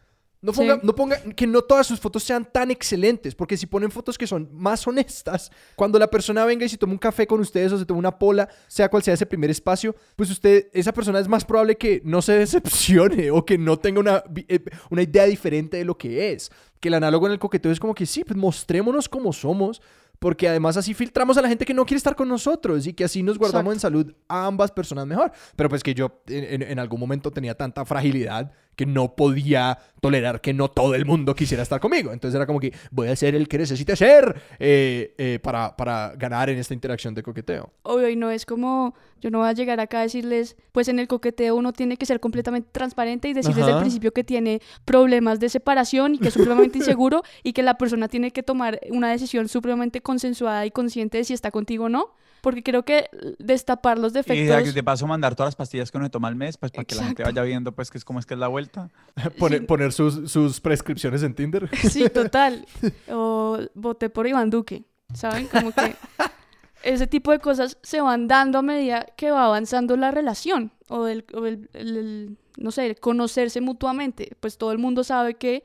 [0.42, 0.86] No pongan, sí.
[0.86, 4.26] no pongan, que no todas sus fotos sean tan excelentes, porque si ponen fotos que
[4.26, 7.78] son más honestas, cuando la persona venga y se toma un café con ustedes o
[7.78, 11.28] se toma una pola, sea cual sea ese primer espacio, pues usted, esa persona es
[11.28, 14.24] más probable que no se decepcione o que no tenga una,
[14.88, 16.50] una idea diferente de lo que es.
[16.80, 19.82] Que el análogo en el coqueteo es como que sí, pues mostrémonos como somos,
[20.20, 23.04] porque además así filtramos a la gente que no quiere estar con nosotros y que
[23.04, 23.98] así nos guardamos Exacto.
[23.98, 25.32] en salud a ambas personas mejor.
[25.56, 30.40] Pero pues que yo en, en, algún momento tenía tanta fragilidad que no podía tolerar
[30.40, 32.12] que no todo el mundo quisiera estar conmigo.
[32.12, 36.14] Entonces era como que voy a ser el que necesite ser eh, eh, para, para
[36.16, 37.72] ganar en esta interacción de coqueteo.
[37.82, 40.98] Obvio, y no es como yo no voy a llegar acá a decirles, pues en
[40.98, 43.60] el coqueteo uno tiene que ser completamente transparente y decir Ajá.
[43.60, 47.62] desde el principio que tiene problemas de separación y que es supremamente inseguro y que
[47.62, 51.84] la persona tiene que tomar una decisión supremamente consensuada y consciente de si está contigo
[51.84, 52.14] o no.
[52.40, 54.68] Porque creo que destapar los defectos...
[54.68, 56.94] Y de paso mandar todas las pastillas que uno toma al mes, pues para Exacto.
[56.94, 58.88] que la gente vaya viendo pues que es como es que es la vuelta.
[59.38, 59.66] poner, sí.
[59.66, 61.68] poner sus, sus, prescripciones en Tinder.
[61.90, 62.66] Sí, total.
[63.10, 64.84] O voté por Iván Duque,
[65.14, 65.46] ¿saben?
[65.48, 65.94] Como que
[66.82, 71.06] ese tipo de cosas se van dando a medida que va avanzando la relación o
[71.06, 74.36] el, o el, el, el no sé, conocerse mutuamente.
[74.40, 75.64] Pues todo el mundo sabe que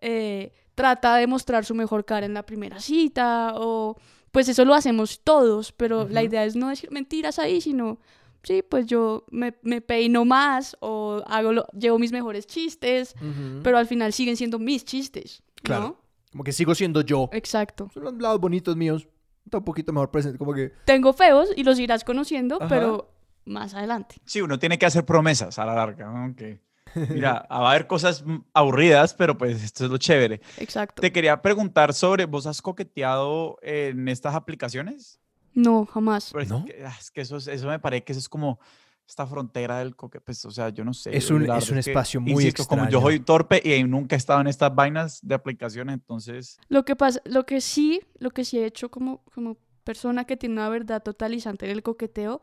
[0.00, 3.96] eh, trata de mostrar su mejor cara en la primera cita o
[4.30, 7.98] pues eso lo hacemos todos, pero la idea es no decir mentiras ahí, sino,
[8.42, 13.14] sí, pues yo me, me peino más o hago lo- llevo mis mejores chistes,
[13.62, 15.62] pero al final siguen siendo mis chistes, ¿no?
[15.62, 16.00] Claro.
[16.32, 17.28] Como que sigo siendo yo.
[17.32, 17.90] Exacto.
[17.92, 19.08] Son los lados bonitos míos.
[19.44, 20.38] Está un poquito mejor presente.
[20.38, 20.72] Como que.
[20.84, 22.68] Tengo feos y los irás conociendo, Ajá.
[22.68, 23.12] pero
[23.46, 24.16] más adelante.
[24.26, 26.32] Sí, uno tiene que hacer promesas a la larga, ¿no?
[26.94, 28.24] Que, mira, va a haber cosas
[28.54, 30.40] aburridas, pero pues esto es lo chévere.
[30.58, 31.00] Exacto.
[31.00, 35.20] Te quería preguntar sobre, ¿vos has coqueteado en estas aplicaciones?
[35.54, 36.30] No, jamás.
[36.32, 36.64] Pues, ¿No?
[36.64, 38.60] que- ah, Es que eso, es- eso me parece que eso es como
[39.06, 41.16] esta frontera del coque, pues, o sea, yo no sé.
[41.16, 43.06] Es un- es un que, espacio muy insisto, como yo extraño.
[43.06, 47.20] soy torpe y nunca he estado en estas vainas de aplicaciones, entonces, Lo que pasa,
[47.24, 51.02] lo que sí, lo que sí he hecho como, como persona que tiene una verdad
[51.02, 52.40] totalizante en el coqueteo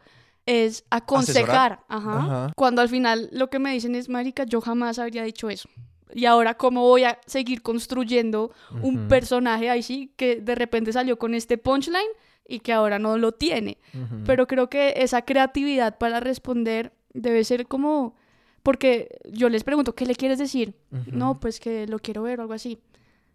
[0.48, 1.84] es aconsejar.
[1.88, 2.18] Ajá.
[2.18, 2.54] Ajá.
[2.56, 5.70] Cuando al final lo que me dicen es, marica, yo jamás habría dicho eso.
[6.14, 11.20] Y ahora, ¿cómo voy a seguir construyendo un personaje ahí sí que de repente salió
[11.20, 12.08] con este punchline
[12.48, 13.78] y que ahora no lo tiene?
[14.26, 18.16] Pero creo que esa creatividad para responder debe ser como...
[18.64, 20.76] Porque yo les pregunto, ¿qué le quieres decir?
[21.12, 22.80] No, pues que lo quiero ver o algo así.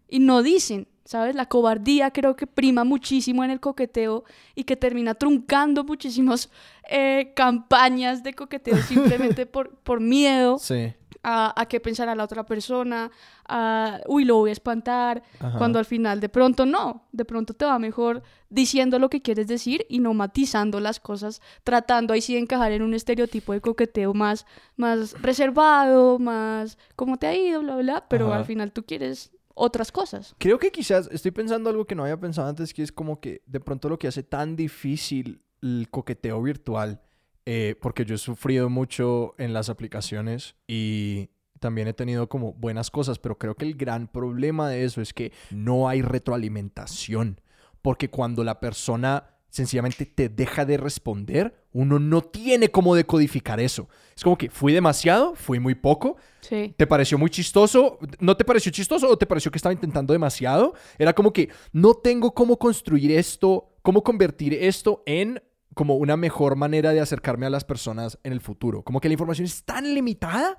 [0.09, 1.35] Y no dicen, ¿sabes?
[1.35, 4.23] La cobardía creo que prima muchísimo en el coqueteo
[4.55, 6.49] y que termina truncando muchísimas
[6.89, 10.93] eh, campañas de coqueteo simplemente por, por miedo Sí.
[11.23, 13.11] a, a qué pensará la otra persona,
[13.47, 15.57] a, uy, lo voy a espantar, Ajá.
[15.57, 19.47] cuando al final de pronto no, de pronto te va mejor diciendo lo que quieres
[19.47, 23.61] decir y no matizando las cosas, tratando ahí sí de encajar en un estereotipo de
[23.61, 24.45] coqueteo más,
[24.77, 28.37] más reservado, más cómo te ha ido, bla, bla, pero Ajá.
[28.37, 30.35] al final tú quieres otras cosas.
[30.37, 33.41] Creo que quizás estoy pensando algo que no había pensado antes, que es como que
[33.45, 37.01] de pronto lo que hace tan difícil el coqueteo virtual,
[37.45, 41.29] eh, porque yo he sufrido mucho en las aplicaciones y
[41.59, 45.13] también he tenido como buenas cosas, pero creo que el gran problema de eso es
[45.13, 47.39] que no hay retroalimentación,
[47.81, 53.87] porque cuando la persona sencillamente te deja de responder, uno no tiene cómo decodificar eso.
[54.15, 56.73] Es como que fui demasiado, fui muy poco, Sí.
[56.75, 57.99] ¿Te pareció muy chistoso?
[58.19, 60.73] ¿No te pareció chistoso o te pareció que estaba intentando demasiado?
[60.97, 65.41] Era como que no tengo cómo construir esto, cómo convertir esto en
[65.73, 68.83] como una mejor manera de acercarme a las personas en el futuro.
[68.83, 70.57] Como que la información es tan limitada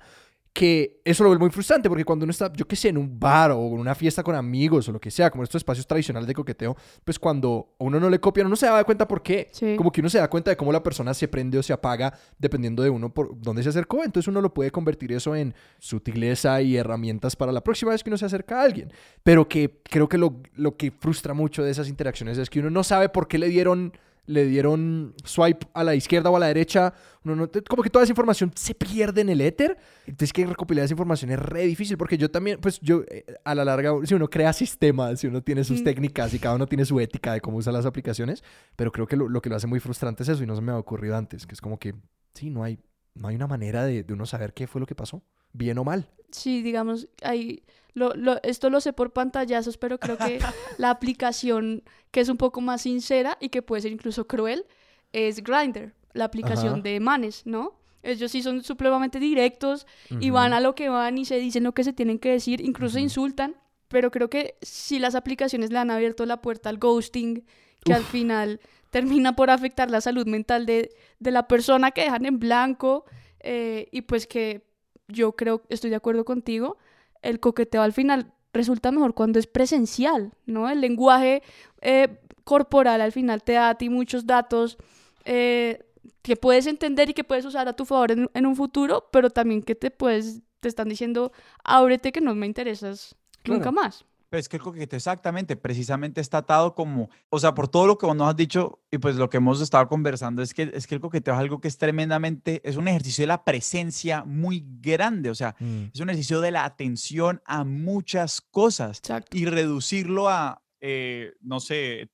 [0.55, 3.19] que eso lo vuelve muy frustrante porque cuando uno está, yo qué sé, en un
[3.19, 6.27] bar o en una fiesta con amigos o lo que sea, como estos espacios tradicionales
[6.27, 9.49] de coqueteo, pues cuando a uno no le copian, uno se da cuenta por qué.
[9.51, 9.75] Sí.
[9.75, 12.17] Como que uno se da cuenta de cómo la persona se prende o se apaga
[12.39, 14.05] dependiendo de uno por dónde se acercó.
[14.05, 18.09] Entonces uno lo puede convertir eso en sutileza y herramientas para la próxima vez que
[18.09, 18.93] uno se acerca a alguien.
[19.23, 22.69] Pero que creo que lo, lo que frustra mucho de esas interacciones es que uno
[22.69, 23.91] no sabe por qué le dieron
[24.27, 28.03] le dieron swipe a la izquierda o a la derecha, uno no- como que toda
[28.03, 31.97] esa información se pierde en el éter, entonces que recopilar esa información es re difícil,
[31.97, 35.41] porque yo también, pues yo, eh, a la larga, si uno crea sistemas, si uno
[35.43, 35.83] tiene sus Mm.
[35.83, 38.43] técnicas y cada uno tiene su ética de cómo usa las aplicaciones,
[38.75, 40.61] pero creo que lo, lo que lo hace muy frustrante es eso y no se
[40.61, 41.93] me ha ocurrido antes, que es como que,
[42.33, 42.79] sí, no hay,
[43.13, 45.23] no hay una manera de, de uno saber qué fue lo que pasó,
[45.57, 46.07] bien o mal.
[46.31, 50.39] Sí, digamos, ahí, lo, lo- esto lo sé por pantallazos, pero creo que
[50.77, 54.65] la aplicación que es un poco más sincera y que puede ser incluso cruel
[55.13, 56.81] es Grindr, la aplicación Ajá.
[56.81, 57.73] de manes, ¿no?
[58.03, 59.87] Ellos sí son supremamente directos
[60.19, 62.61] y van a lo que van y se dicen lo que se tienen que decir,
[62.61, 63.03] incluso Ujú.
[63.05, 63.55] insultan,
[63.87, 67.45] pero creo que si las aplicaciones le han abierto la puerta al ghosting,
[67.83, 68.59] que al final
[68.91, 73.05] termina por afectar la salud mental de, de la persona que dejan en blanco
[73.39, 74.61] eh, y pues que
[75.07, 76.77] yo creo, estoy de acuerdo contigo,
[77.21, 80.69] el coqueteo al final resulta mejor cuando es presencial, ¿no?
[80.69, 81.43] El lenguaje
[81.81, 84.77] eh, corporal al final te da a ti muchos datos
[85.25, 85.85] eh,
[86.21, 89.29] que puedes entender y que puedes usar a tu favor en, en un futuro, pero
[89.29, 91.31] también que te puedes, te están diciendo,
[91.63, 94.05] ábrete que no me interesas nunca más.
[94.29, 97.97] Pero es que el coqueteo exactamente, precisamente está atado como, o sea, por todo lo
[97.97, 100.87] que vos nos has dicho y pues lo que hemos estado conversando es que, es
[100.87, 104.65] que el coqueteo es algo que es tremendamente, es un ejercicio de la presencia muy
[104.81, 105.85] grande, o sea, Mm.
[105.93, 109.37] es un ejercicio de la atención a muchas cosas Exacto.
[109.37, 112.09] y reducirlo a, eh, no sé, eh,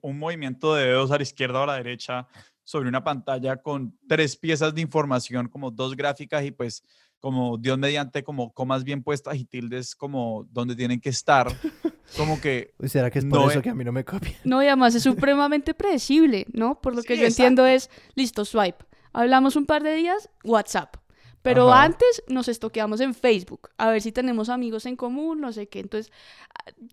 [0.00, 2.26] un movimiento de dedos a la izquierda o a la derecha
[2.64, 6.82] sobre una pantalla con tres piezas de información, como dos gráficas y pues
[7.22, 11.46] como Dios mediante, como comas bien puestas y tildes como donde tienen que estar,
[12.16, 13.62] como que Uy, ¿Será que es por No, eso eh.
[13.62, 14.34] que a mí no me copian?
[14.42, 16.80] No, y además es supremamente predecible, ¿no?
[16.80, 18.84] Por lo que yo entiendo es, listo, swipe.
[19.12, 20.96] Hablamos un par de días, WhatsApp.
[21.42, 21.82] Pero Ajá.
[21.84, 25.80] antes nos estoqueamos en Facebook, a ver si tenemos amigos en común, no sé qué.
[25.80, 26.12] Entonces,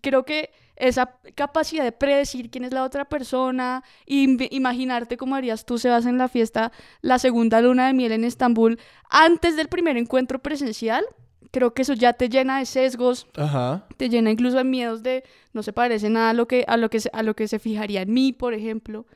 [0.02, 5.64] creo que esa capacidad de predecir quién es la otra persona, im- imaginarte cómo harías
[5.64, 8.78] tú, Sebas, en la fiesta, la segunda luna de miel en Estambul,
[9.08, 11.04] antes del primer encuentro presencial,
[11.52, 13.86] creo que eso ya te llena de sesgos, Ajá.
[13.96, 15.22] te llena incluso de miedos de
[15.52, 17.58] no se parece nada a lo que, a lo que, se, a lo que se
[17.58, 19.06] fijaría en mí, por ejemplo.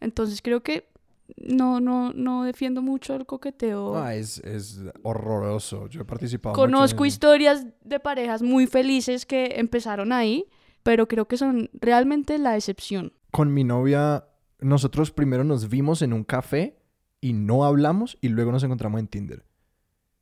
[0.00, 0.86] Entonces, creo que
[1.36, 3.96] no, no, no defiendo mucho el coqueteo.
[3.96, 5.88] Ah, es, es horroroso.
[5.88, 10.46] Yo he participado mucho en Conozco historias de parejas muy felices que empezaron ahí,
[10.82, 13.12] pero creo que son realmente la excepción.
[13.30, 14.26] Con mi novia,
[14.60, 16.78] nosotros primero nos vimos en un café
[17.20, 19.44] y no hablamos y luego nos encontramos en Tinder.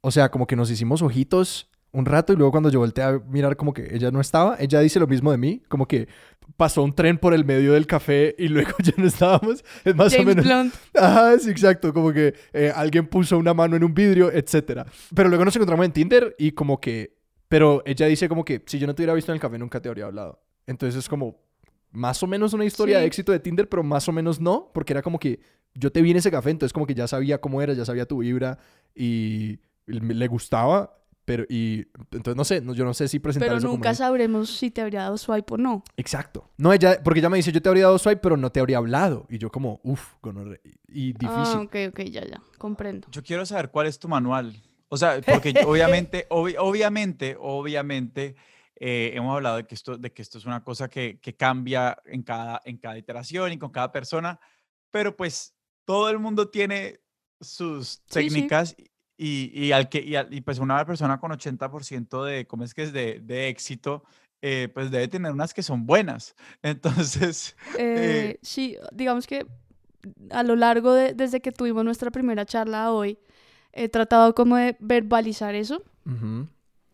[0.00, 3.20] O sea, como que nos hicimos ojitos un rato y luego cuando yo volteé a
[3.28, 6.08] mirar como que ella no estaba, ella dice lo mismo de mí, como que
[6.56, 9.64] pasó un tren por el medio del café y luego ya no estábamos.
[9.84, 10.44] Es más o menos...
[10.44, 10.74] Blunt.
[10.94, 11.92] Ajá, sí, exacto.
[11.94, 14.84] Como que eh, alguien puso una mano en un vidrio, etcétera.
[15.14, 17.16] Pero luego nos encontramos en Tinder y como que...
[17.48, 19.80] Pero ella dice como que si yo no te hubiera visto en el café nunca
[19.80, 20.40] te habría hablado.
[20.66, 21.40] Entonces es como
[21.92, 23.00] más o menos una historia Sí.
[23.00, 25.40] de éxito de Tinder, pero más o menos no, porque era como que
[25.74, 28.04] yo te vi en ese café, entonces como que ya sabía cómo era, ya sabía
[28.06, 28.58] tu vibra
[28.94, 33.58] y le gustaba, pero y entonces no sé, no- yo no sé si presentar Pero
[33.58, 35.84] eso como nunca una- sabremos si te habría dado swipe o no.
[35.98, 36.50] Exacto.
[36.56, 38.78] No, ella, porque ella me dice, yo te habría dado swipe, pero no te habría
[38.78, 39.26] hablado.
[39.28, 40.14] Y yo como, uff,
[40.88, 41.60] y difícil.
[41.60, 43.08] Ah, ok, ok, ya, ya, comprendo.
[43.10, 44.54] Yo quiero saber cuál es tu manual.
[44.88, 48.36] O sea, porque obviamente, obvi- obviamente, obviamente,
[48.78, 51.98] eh, hemos hablado de que esto, de que esto es una cosa que, que cambia
[52.06, 54.38] en cada, en cada iteración y con cada persona,
[54.92, 55.54] pero pues
[55.84, 57.00] todo el mundo tiene
[57.40, 58.46] sus Sí, sí.
[59.16, 62.74] Y, y, al que, y, al- y, pues una persona con 80% de, ¿cómo es
[62.74, 62.92] que es?
[62.92, 64.04] De, de éxito,
[64.42, 66.34] eh, pues debe tener unas que son buenas.
[66.62, 69.46] Entonces, Eh, sí, digamos que
[70.30, 73.18] a lo largo de, desde que tuvimos nuestra primera charla hoy,
[73.72, 76.46] he tratado como de verbalizar eso Ujú.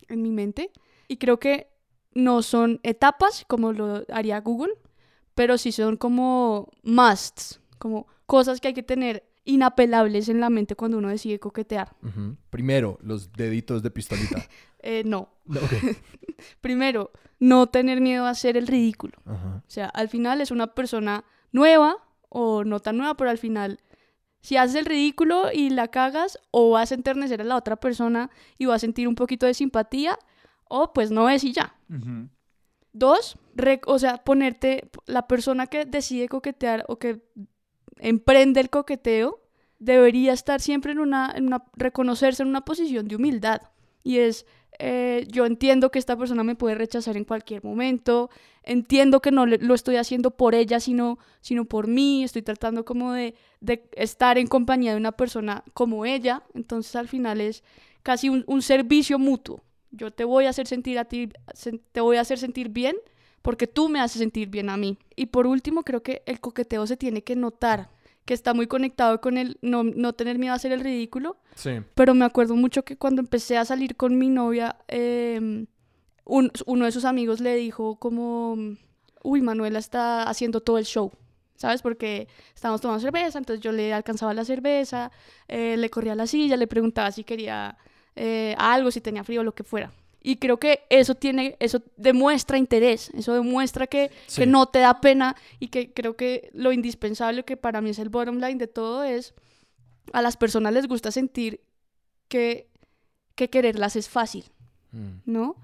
[0.07, 0.71] en mi mente.
[1.07, 1.67] Y creo que
[2.13, 4.73] no son etapas como lo haría Google,
[5.35, 10.75] pero sí son como musts, como cosas que hay que tener inapelables en la mente
[10.75, 11.95] cuando uno decide coquetear.
[12.49, 14.45] Primero, los deditos de pistolita.
[14.85, 15.29] Eh, no.
[16.59, 19.13] Primero, no tener miedo a hacer el ridículo.
[19.25, 21.23] O sea, al final es una persona
[21.53, 21.95] nueva
[22.27, 23.79] o no tan nueva, pero al final,
[24.41, 28.29] si haces el ridículo y la cagas, o vas a enternecer a la otra persona
[28.57, 30.19] y vas a sentir un poquito de simpatía,
[30.67, 31.77] o pues no es y ya.
[32.91, 33.37] Dos,
[33.85, 37.21] o sea, ponerte, la persona que decide coquetear o que
[38.03, 39.39] emprende el coqueteo,
[39.79, 43.61] debería estar siempre en una, en reconocerse en una posición de humildad.
[44.03, 44.45] Y es,
[44.77, 48.29] eh, yo entiendo que esta persona me puede rechazar en cualquier momento,
[48.63, 53.13] entiendo que no lo estoy haciendo por ella, sino, sino por mí, estoy tratando como
[53.13, 57.63] de, de estar en compañía de una persona como ella, entonces al final es
[58.03, 59.63] casi un, un servicio mutuo.
[59.91, 61.29] Yo te voy a hacer sentir a ti,
[61.93, 62.97] te voy a hacer sentir bien
[63.43, 64.97] porque tú me haces sentir bien a mí.
[65.15, 67.89] Y por último, creo que el coqueteo se tiene que notar,
[68.25, 71.71] que está muy conectado con el no, no tener miedo a hacer el ridículo, Sí.
[71.95, 75.65] pero me acuerdo mucho que cuando empecé a salir con mi novia, eh,
[76.25, 78.55] un- uno de sus amigos le dijo como,
[79.23, 81.11] uy, Manuela está haciendo todo el show,
[81.55, 81.81] ¿sabes?
[81.81, 85.11] Porque estábamos tomando cerveza, entonces yo le alcanzaba la cerveza,
[85.49, 87.77] eh, le corría la silla, le preguntaba si quería
[88.15, 89.91] eh, algo, si tenía frío, lo que fuera.
[90.25, 94.45] Y creo que eso tiene, eso demuestra interés, eso demuestra que, que Sí.
[94.45, 98.07] no te da pena y que creo que lo indispensable que para mí es el
[98.09, 99.33] bottom line de todo es
[100.13, 101.59] a las personas les gusta sentir
[102.29, 102.69] que,
[103.35, 104.45] que quererlas es fácil,
[104.91, 105.21] Mm.
[105.25, 105.55] ¿no?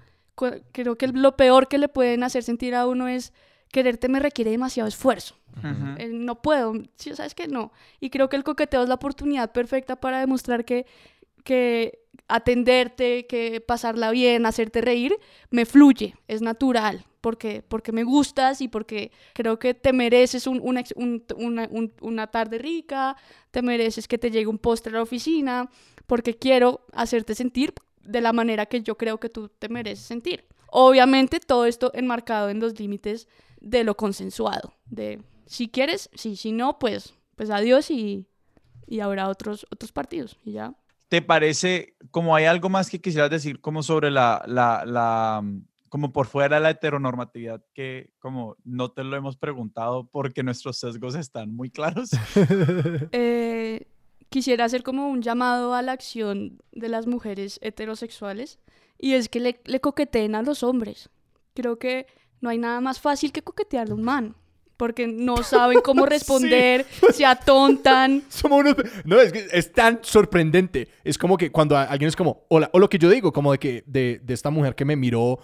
[0.72, 3.32] Creo que lo peor que le pueden hacer sentir a uno es
[3.70, 5.36] quererte me requiere demasiado esfuerzo.
[5.56, 5.94] ujú.
[5.98, 7.72] Eh, no puedo, ¿sabes que No.
[8.00, 10.84] Y creo que el coqueteo es la oportunidad perfecta para demostrar que,
[11.44, 15.16] que atenderte, que pasarla bien, hacerte reír,
[15.50, 20.60] me fluye, es natural, porque, porque me gustas y porque creo que te mereces un-
[21.36, 21.68] una,
[22.00, 23.16] una tarde rica,
[23.50, 25.70] te mereces que te llegue un postre a la oficina,
[26.06, 30.44] porque quiero hacerte sentir de la manera que yo creo que tú te mereces sentir.
[30.68, 33.28] Obviamente todo esto enmarcado en los límites
[33.60, 38.26] de lo consensuado, de si quieres, sí, si no, pues, pues adiós y,
[38.86, 40.74] y habrá otros, otros partidos y ya.
[41.10, 45.64] ¿Te parece, como hay algo más que quisieras decir como sobre la, la, la, mm,
[45.88, 50.78] como por fuera de la heteronormatividad que como no te lo hemos preguntado porque nuestros
[50.78, 52.10] sesgos están muy claros?
[53.10, 53.88] Eh,
[54.28, 58.60] quisiera hacer como un llamado a la acción de las mujeres heterosexuales
[58.96, 61.10] y es que le, le coqueteen a los hombres.
[61.54, 62.06] Creo que
[62.40, 64.36] no hay nada más fácil que coquetearle a un man.
[64.80, 68.22] Porque no saben cómo responder, se atontan.
[68.30, 68.76] Somos unos...
[69.04, 70.88] No, es que es tan sorprendente.
[71.04, 73.58] Es como que cuando alguien es como, hola, o lo que yo digo, como de
[73.58, 75.38] que de, de esta mujer que me miró,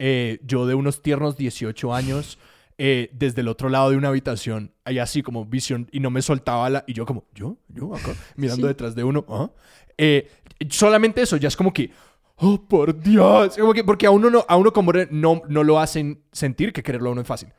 [0.00, 2.36] eh, yo de unos tiernos 18 años,
[2.78, 6.20] eh, desde el otro lado de una habitación, ahí así como visión, y no me
[6.20, 6.82] soltaba la...
[6.88, 8.68] Y yo como, yo, yo acá, mirando Sí.
[8.68, 9.52] detrás de uno, ¿ah?
[9.98, 10.28] Eh,
[10.68, 11.92] solamente eso, ya es como que...
[12.42, 13.56] Oh, por Dios.
[13.56, 16.82] Como que, porque a uno, no, a uno como no, no lo hacen sentir que
[16.82, 17.52] quererlo a uno es fácil.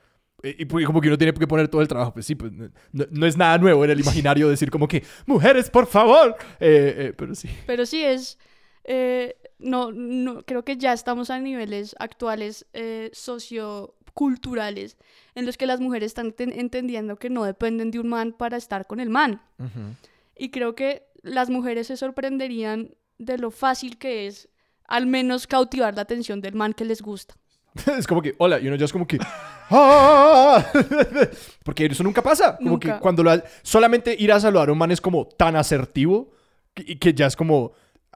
[0.44, 2.14] Eh, Y porque como que uno tiene que poner todo el trabajo.
[2.14, 2.70] Pues sí, pues no,
[3.12, 6.36] no- es nada nuevo en el imaginario decir como que, mujeres, por favor.
[6.60, 7.50] Eh, eh, pero sí.
[7.68, 8.38] Pero sí es,
[8.84, 14.98] eh, no, no, creo que ya estamos a niveles actuales eh, socioculturales
[15.36, 18.58] en los que las mujeres están ten- entendiendo que no dependen de un man para
[18.58, 19.42] estar con el man.
[20.36, 24.50] Y creo que las mujeres se sorprenderían de lo fácil que es
[24.88, 27.36] al menos cautivar la atención del man que les gusta.
[27.98, 29.18] es como que, hola, y uno ya es como que...
[29.70, 30.66] "Ah".
[31.64, 32.58] Porque eso nunca pasa.
[32.58, 32.96] Como Nunca.
[32.96, 36.32] que cuando lo ha- solamente ir a saludar a un man es como tan asertivo
[36.74, 37.72] que- y que ya es como,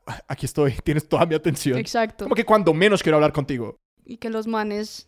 [0.05, 1.77] "Ah, aquí estoy, tienes toda mi atención.
[1.77, 2.25] Exacto.
[2.25, 3.77] Como que cuando menos quiero hablar contigo.
[4.05, 5.07] Y que los manes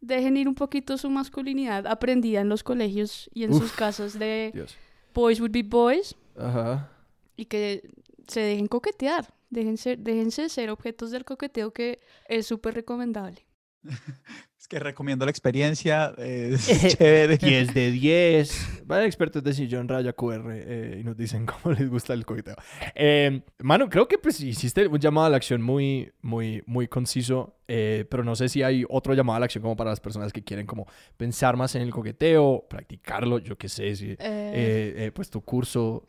[0.00, 3.62] dejen ir un poquito su masculinidad aprendida en los colegios y en Uf.
[3.62, 4.74] sus casas de Dios.
[5.14, 6.90] boys would be boys Ajá.
[7.36, 7.82] y que
[8.26, 9.26] se dejen coquetear.
[9.50, 13.44] Déjense, déjense ser objetos del coqueteo que es súper recomendable.
[14.62, 16.14] Es que recomiendo la experiencia.
[16.16, 17.36] Es chévere.
[17.36, 18.82] 10 de 10.
[18.84, 22.54] Van expertos de sillón raya QR eh, y nos dicen cómo les gusta el coqueteo.
[22.94, 27.56] Eh, mano, creo que pues hiciste un llamado a la acción muy, muy, muy conciso,
[27.66, 30.32] eh, pero no sé si hay otro llamado a la acción como para las personas
[30.32, 34.94] que quieren como pensar más en el coqueteo, practicarlo, yo qué sé, si, Eh, eh,
[34.96, 36.06] eh, pues tu curso.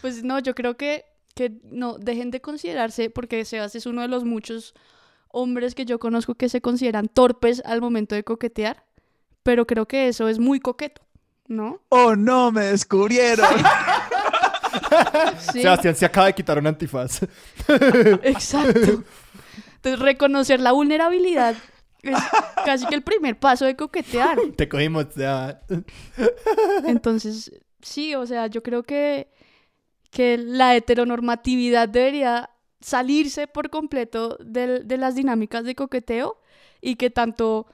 [0.00, 4.08] Pues no, yo creo que, que no dejen de considerarse, porque Sebas es uno de
[4.08, 4.74] los muchos
[5.30, 8.84] hombres que yo conozco que se consideran torpes al momento de coquetear,
[9.42, 11.02] pero creo que eso es muy coqueto,
[11.46, 11.80] ¿no?
[11.88, 13.46] Oh, no, me descubrieron.
[15.52, 17.22] Sí, Sebastián se acaba de quitar un antifaz.
[18.22, 19.04] exacto.
[19.76, 21.54] Entonces, reconocer la vulnerabilidad
[22.02, 22.18] es
[22.64, 24.38] casi que el primer paso de coquetear.
[24.56, 25.06] Te cogimos.
[25.14, 25.60] ya.
[26.84, 29.30] Entonces, sí, o sea, yo creo que,
[30.10, 32.50] que la heteronormatividad debería
[32.80, 36.40] salirse por completo del- de, las dinámicas de coqueteo
[36.80, 37.66] y que tanto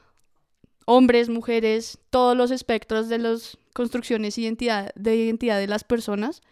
[0.87, 6.43] hombres, mujeres, todos los espectros de las construcciones identidad, de identidad de las personas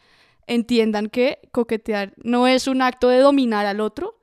[0.47, 4.19] entiendan que coquetear no es un acto de dominar al otro,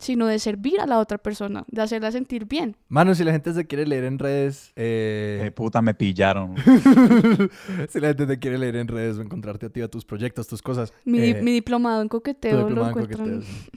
[0.00, 2.76] sino de servir a la otra persona, de hacerla sentir bien.
[2.88, 6.56] Mano, si la gente se quiere leer en redes, eh, Eh, puta, me pillaron.
[7.88, 10.48] si la gente te quiere leer en redes o encontrarte a ti, a tus proyectos,
[10.48, 10.92] tus cosas.
[11.04, 13.18] Mi, di- eh, mi diplomado en coqueteo lo en encuentran.
[13.18, 13.70] coqueteo, sí.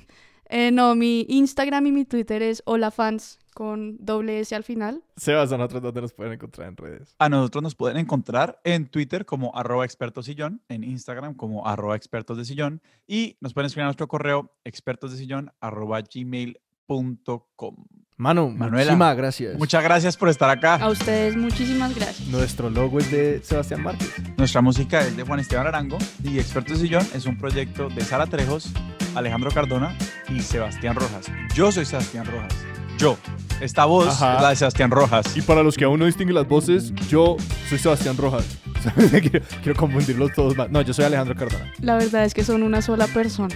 [0.56, 5.04] Eh, no, mi Instagram y mi Twitter es holafans con doble S al final.
[5.18, 7.16] Sebas, a nosotros dónde nos pueden encontrar en redes.
[7.18, 11.96] A nosotros nos pueden encontrar en Twitter como arroba expertos sillón, en Instagram como arroba
[11.96, 17.76] expertos de sillón y nos pueden escribir a nuestro correo expertos de sillón arroba gmail.com.
[18.24, 19.58] Mano, Manuela, muchísimas gracias.
[19.60, 20.76] Muchas gracias por estar acá.
[20.76, 22.26] A ustedes muchísimas gracias.
[22.30, 24.14] Nuestro logo es de Sebastián Márquez.
[24.38, 28.02] Nuestra música es de Juan Esteban Arango y Expertos de Sillón es un proyecto de
[28.02, 28.72] Sara Trejos,
[29.14, 29.94] Alejandro Cardona
[30.30, 31.26] y Sebastián Rojas.
[31.54, 32.54] Yo soy Sebastián Rojas.
[32.98, 33.18] Yo.
[33.62, 34.36] Esta voz Ajá.
[34.36, 35.38] es la de Sebastián Rojas.
[35.38, 37.38] Y para los que aún no distinguen las voces, yo
[37.70, 38.46] soy Sebastián Rojas.
[39.12, 40.70] quiero, quiero confundirlos todos más.
[40.70, 41.72] No, yo soy Alejandro Cardona.
[41.82, 43.56] La verdad es que son una sola persona.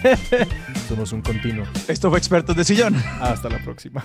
[0.88, 1.66] Somos un continuo.
[1.86, 2.96] Esto fue Expertos de Sillón.
[3.20, 4.04] Hasta la próxima.